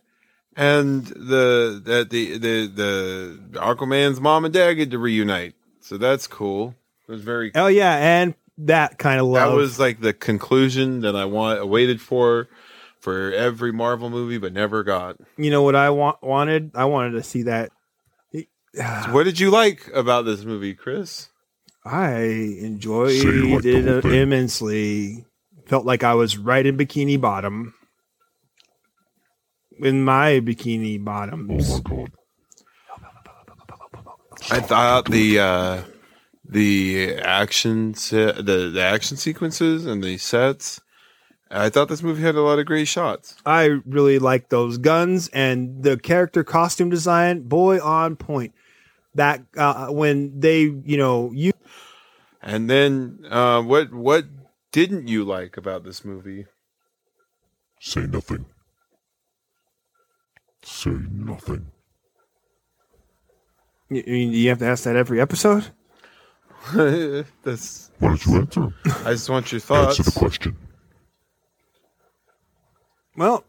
and 0.55 1.05
the 1.05 1.81
that 1.85 2.09
the 2.09 2.37
the 2.37 2.67
the 2.67 3.39
Aquaman's 3.53 4.19
mom 4.19 4.45
and 4.45 4.53
dad 4.53 4.73
get 4.73 4.91
to 4.91 4.99
reunite. 4.99 5.55
So 5.79 5.97
that's 5.97 6.27
cool. 6.27 6.75
It 7.07 7.11
was 7.11 7.21
very. 7.21 7.51
Oh, 7.55 7.67
yeah. 7.67 8.21
And 8.21 8.35
that 8.59 8.97
kind 8.97 9.19
of 9.19 9.25
love. 9.27 9.51
That 9.51 9.57
was 9.57 9.79
like 9.79 9.99
the 9.99 10.13
conclusion 10.13 11.01
that 11.01 11.15
I 11.15 11.25
want 11.25 11.67
waited 11.67 11.99
for 11.99 12.47
for 12.99 13.31
every 13.33 13.73
Marvel 13.73 14.09
movie, 14.09 14.37
but 14.37 14.53
never 14.53 14.83
got. 14.83 15.17
you 15.37 15.49
know 15.49 15.63
what 15.63 15.75
I 15.75 15.89
want, 15.89 16.21
wanted? 16.21 16.71
I 16.75 16.85
wanted 16.85 17.11
to 17.11 17.23
see 17.23 17.43
that. 17.43 17.71
What 19.09 19.23
did 19.23 19.39
you 19.39 19.49
like 19.49 19.89
about 19.93 20.23
this 20.23 20.45
movie, 20.45 20.75
Chris? 20.75 21.27
I 21.83 22.19
enjoyed 22.61 23.19
So 23.19 23.27
you 23.27 23.55
liked 23.55 23.63
the 23.63 23.97
it 23.97 24.05
immensely. 24.05 25.25
Felt 25.65 25.85
like 25.85 26.03
I 26.03 26.13
was 26.13 26.37
right 26.37 26.65
in 26.65 26.77
Bikini 26.77 27.19
Bottom. 27.19 27.73
In 29.81 30.03
my 30.03 30.39
Bikini? 30.39 31.03
Bottoms. 31.03 31.69
Oh 31.69 31.81
my 31.83 31.95
god. 31.95 32.11
I 34.49 34.59
thought 34.59 35.05
the 35.09 35.39
uh, 35.39 35.81
the 36.45 37.15
action 37.17 37.93
se- 37.93 38.41
the 38.41 38.71
the 38.73 38.81
action 38.81 39.17
sequences 39.17 39.85
and 39.85 40.03
the 40.03 40.17
sets. 40.17 40.81
I 41.49 41.69
thought 41.69 41.89
this 41.89 42.01
movie 42.01 42.21
had 42.21 42.35
a 42.35 42.41
lot 42.41 42.59
of 42.59 42.65
great 42.65 42.87
shots. 42.87 43.35
I 43.45 43.65
really 43.85 44.19
like 44.19 44.49
those 44.49 44.77
guns 44.77 45.27
and 45.29 45.83
the 45.83 45.97
character 45.97 46.43
costume 46.43 46.89
design. 46.89 47.41
Boy, 47.43 47.81
on 47.81 48.15
point. 48.15 48.53
That 49.15 49.43
uh, 49.57 49.87
when 49.87 50.39
they, 50.39 50.61
you 50.61 50.95
know, 50.97 51.31
you 51.33 51.51
And 52.41 52.69
then, 52.69 53.25
uh, 53.29 53.61
what 53.61 53.93
what 53.93 54.25
didn't 54.71 55.09
you 55.09 55.25
like 55.25 55.57
about 55.57 55.83
this 55.83 56.05
movie? 56.05 56.45
Say 57.81 58.07
nothing. 58.07 58.45
Say 60.63 60.91
nothing. 61.11 61.71
you, 63.89 64.03
you 64.03 64.49
have 64.49 64.59
to 64.59 64.65
ask 64.65 64.83
that 64.83 64.95
every 64.95 65.19
episode. 65.19 65.65
That's. 67.43 67.91
Why 67.99 68.09
don't 68.09 68.25
you 68.25 68.35
answer? 68.37 68.73
I 69.07 69.11
just 69.13 69.29
want 69.29 69.51
your 69.51 69.61
thoughts. 69.61 69.99
Answer 69.99 70.03
the 70.03 70.11
thoughts. 70.11 70.17
question. 70.37 70.57
Well, 73.15 73.43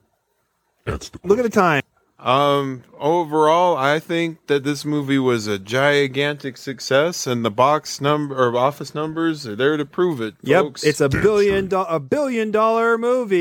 Answer 0.86 1.10
the 1.12 1.28
look 1.28 1.38
at 1.38 1.42
the 1.42 1.50
time. 1.50 1.82
Um, 2.22 2.84
overall, 3.00 3.76
I 3.76 3.98
think 3.98 4.46
that 4.46 4.62
this 4.62 4.84
movie 4.84 5.18
was 5.18 5.48
a 5.48 5.58
gigantic 5.58 6.56
success, 6.56 7.26
and 7.26 7.44
the 7.44 7.50
box 7.50 8.00
number 8.00 8.36
or 8.36 8.56
office 8.56 8.94
numbers 8.94 9.44
are 9.44 9.56
there 9.56 9.76
to 9.76 9.84
prove 9.84 10.20
it. 10.20 10.34
Yep, 10.42 10.62
folks. 10.62 10.84
it's 10.84 11.00
a 11.00 11.08
billion 11.08 11.66
do- 11.66 11.80
a 11.80 11.98
billion 11.98 12.52
dollar 12.52 12.96
movie. 12.96 13.34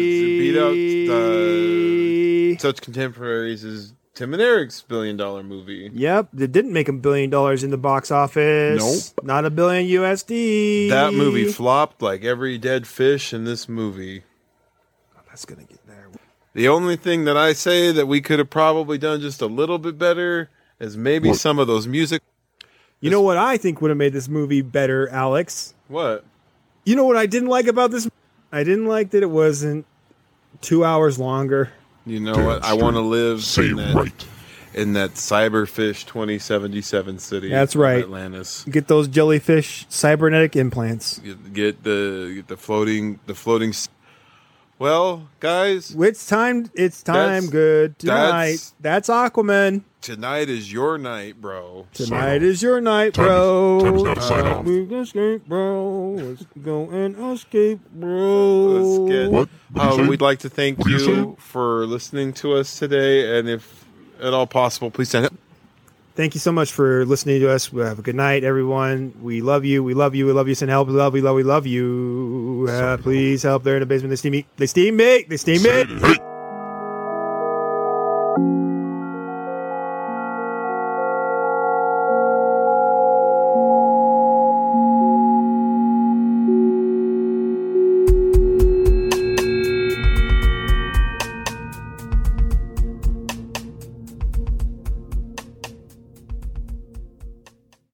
Does 0.00 0.22
it 0.22 0.38
beat 0.40 0.58
out 0.58 0.72
the- 0.72 2.56
such 2.58 2.80
contemporaries 2.80 3.64
as 3.64 3.92
Tim 4.14 4.32
and 4.32 4.42
Eric's 4.42 4.80
billion 4.80 5.16
dollar 5.18 5.42
movie. 5.44 5.90
Yep, 5.92 6.30
it 6.40 6.50
didn't 6.50 6.72
make 6.72 6.88
a 6.88 6.92
billion 6.92 7.28
dollars 7.30 7.62
in 7.62 7.70
the 7.70 7.76
box 7.78 8.10
office. 8.10 9.12
Nope. 9.16 9.24
not 9.26 9.44
a 9.44 9.50
billion 9.50 9.86
USD. 9.86 10.88
That 10.88 11.12
movie 11.14 11.44
flopped 11.44 12.00
like 12.02 12.24
every 12.24 12.56
dead 12.58 12.86
fish 12.86 13.32
in 13.34 13.44
this 13.44 13.68
movie. 13.68 14.22
That's 15.28 15.44
gonna 15.44 15.64
get 15.64 15.86
there. 15.86 16.08
The 16.56 16.68
only 16.68 16.96
thing 16.96 17.26
that 17.26 17.36
I 17.36 17.52
say 17.52 17.92
that 17.92 18.06
we 18.06 18.22
could 18.22 18.38
have 18.38 18.48
probably 18.48 18.96
done 18.96 19.20
just 19.20 19.42
a 19.42 19.46
little 19.46 19.76
bit 19.76 19.98
better 19.98 20.48
is 20.80 20.96
maybe 20.96 21.28
What? 21.28 21.38
some 21.38 21.58
of 21.58 21.66
those 21.66 21.86
music. 21.86 22.22
You 22.98 23.10
know 23.10 23.20
what 23.20 23.36
I 23.36 23.58
think 23.58 23.82
would 23.82 23.90
have 23.90 23.98
made 23.98 24.14
this 24.14 24.26
movie 24.26 24.62
better, 24.62 25.06
Alex? 25.10 25.74
What? 25.88 26.24
You 26.86 26.96
know 26.96 27.04
what 27.04 27.18
I 27.18 27.26
didn't 27.26 27.50
like 27.50 27.66
about 27.66 27.90
this? 27.90 28.08
I 28.50 28.64
didn't 28.64 28.86
like 28.86 29.10
that 29.10 29.22
it 29.22 29.28
wasn't 29.28 29.84
two 30.62 30.82
hours 30.82 31.18
longer. 31.18 31.72
You 32.06 32.20
know 32.20 32.32
Damn 32.32 32.46
what? 32.46 32.64
I 32.64 32.72
want 32.72 32.96
to 32.96 33.02
live 33.02 33.42
Say 33.44 33.68
in 33.68 33.76
that, 33.76 33.94
right. 33.94 34.26
in 34.72 34.94
that 34.94 35.10
Cyberfish 35.10 36.06
2077 36.06 37.18
city. 37.18 37.50
That's 37.50 37.76
right. 37.76 38.02
Atlantis. 38.02 38.64
Get 38.64 38.88
those 38.88 39.08
jellyfish 39.08 39.84
cybernetic 39.90 40.56
implants. 40.56 41.18
Get, 41.18 41.52
get 41.52 41.82
the 41.82 42.32
get 42.36 42.48
the 42.48 42.56
floating 42.56 43.20
the 43.26 43.34
floating. 43.34 43.74
S- 44.76 44.80
Well, 44.80 45.28
guys, 45.40 45.94
It's 45.98 46.26
time. 46.26 46.70
It's 46.74 47.02
time. 47.02 47.16
That's- 47.46 47.48
good 47.50 47.98
tonight. 47.98 48.16
that's- 48.20 48.74
That's, 48.80 49.08
Aquaman. 49.08 49.82
tonight 50.02 50.48
is 50.48 50.72
your 50.72 50.98
night, 50.98 51.40
bro. 51.40 51.86
Tonight 51.94 52.42
is 52.42 52.62
your 52.62 52.80
night, 52.80 53.14
Time 53.14 53.24
is- 53.24 53.28
bro. 53.30 53.80
time 53.82 53.94
is 53.96 54.02
now 54.02 54.14
to 54.14 54.20
sign 54.22 54.42
Time 54.44 54.52
off. 54.58 54.64
We 54.66 54.86
can 54.86 54.98
escape, 55.00 55.46
bro. 55.48 56.16
Let's 56.18 56.44
go 56.62 56.88
and 56.90 57.32
escape, 57.32 57.80
bro. 57.92 58.66
Let's 58.66 59.10
get. 59.12 59.30
What? 59.30 59.48
What'd 59.72 59.92
you 59.98 60.00
Uh, 60.00 60.04
say? 60.04 60.08
we'd 60.10 60.20
like 60.20 60.38
to 60.40 60.48
thank 60.48 60.78
What'd 60.78 61.00
you 61.00 61.06
you 61.14 61.36
for 61.38 61.86
listening 61.86 62.32
to 62.34 62.54
us 62.54 62.78
today, 62.78 63.38
and 63.38 63.48
if 63.48 63.84
at 64.22 64.32
all 64.32 64.46
possible, 64.46 64.90
please 64.90 65.08
send 65.10 65.26
it. 65.26 65.32
Thank 66.16 66.34
you 66.34 66.40
so 66.40 66.50
much 66.50 66.72
for 66.72 67.04
listening 67.04 67.40
to 67.40 67.50
us. 67.50 67.70
We 67.70 67.82
have 67.82 67.98
a 67.98 68.02
good 68.02 68.14
night, 68.14 68.42
everyone. 68.42 69.12
We 69.20 69.42
love 69.42 69.66
you. 69.66 69.84
We 69.84 69.92
love 69.92 70.14
you. 70.14 70.24
We 70.24 70.32
love 70.32 70.48
you. 70.48 70.54
Send 70.54 70.70
help. 70.70 70.88
We 70.88 70.94
love. 70.94 71.12
We 71.12 71.20
love. 71.20 71.36
We 71.36 71.42
love 71.42 71.66
you. 71.66 72.66
Uh, 72.70 72.96
please 72.96 73.42
help. 73.42 73.64
They're 73.64 73.76
in 73.76 73.80
the 73.80 73.86
basement. 73.86 74.10
They 74.10 74.16
steam 74.16 74.32
me. 74.32 74.46
They 74.56 74.66
steam 74.66 74.96
me. 74.96 75.26
They 75.28 75.36
steam 75.36 75.62
me. 75.62 76.16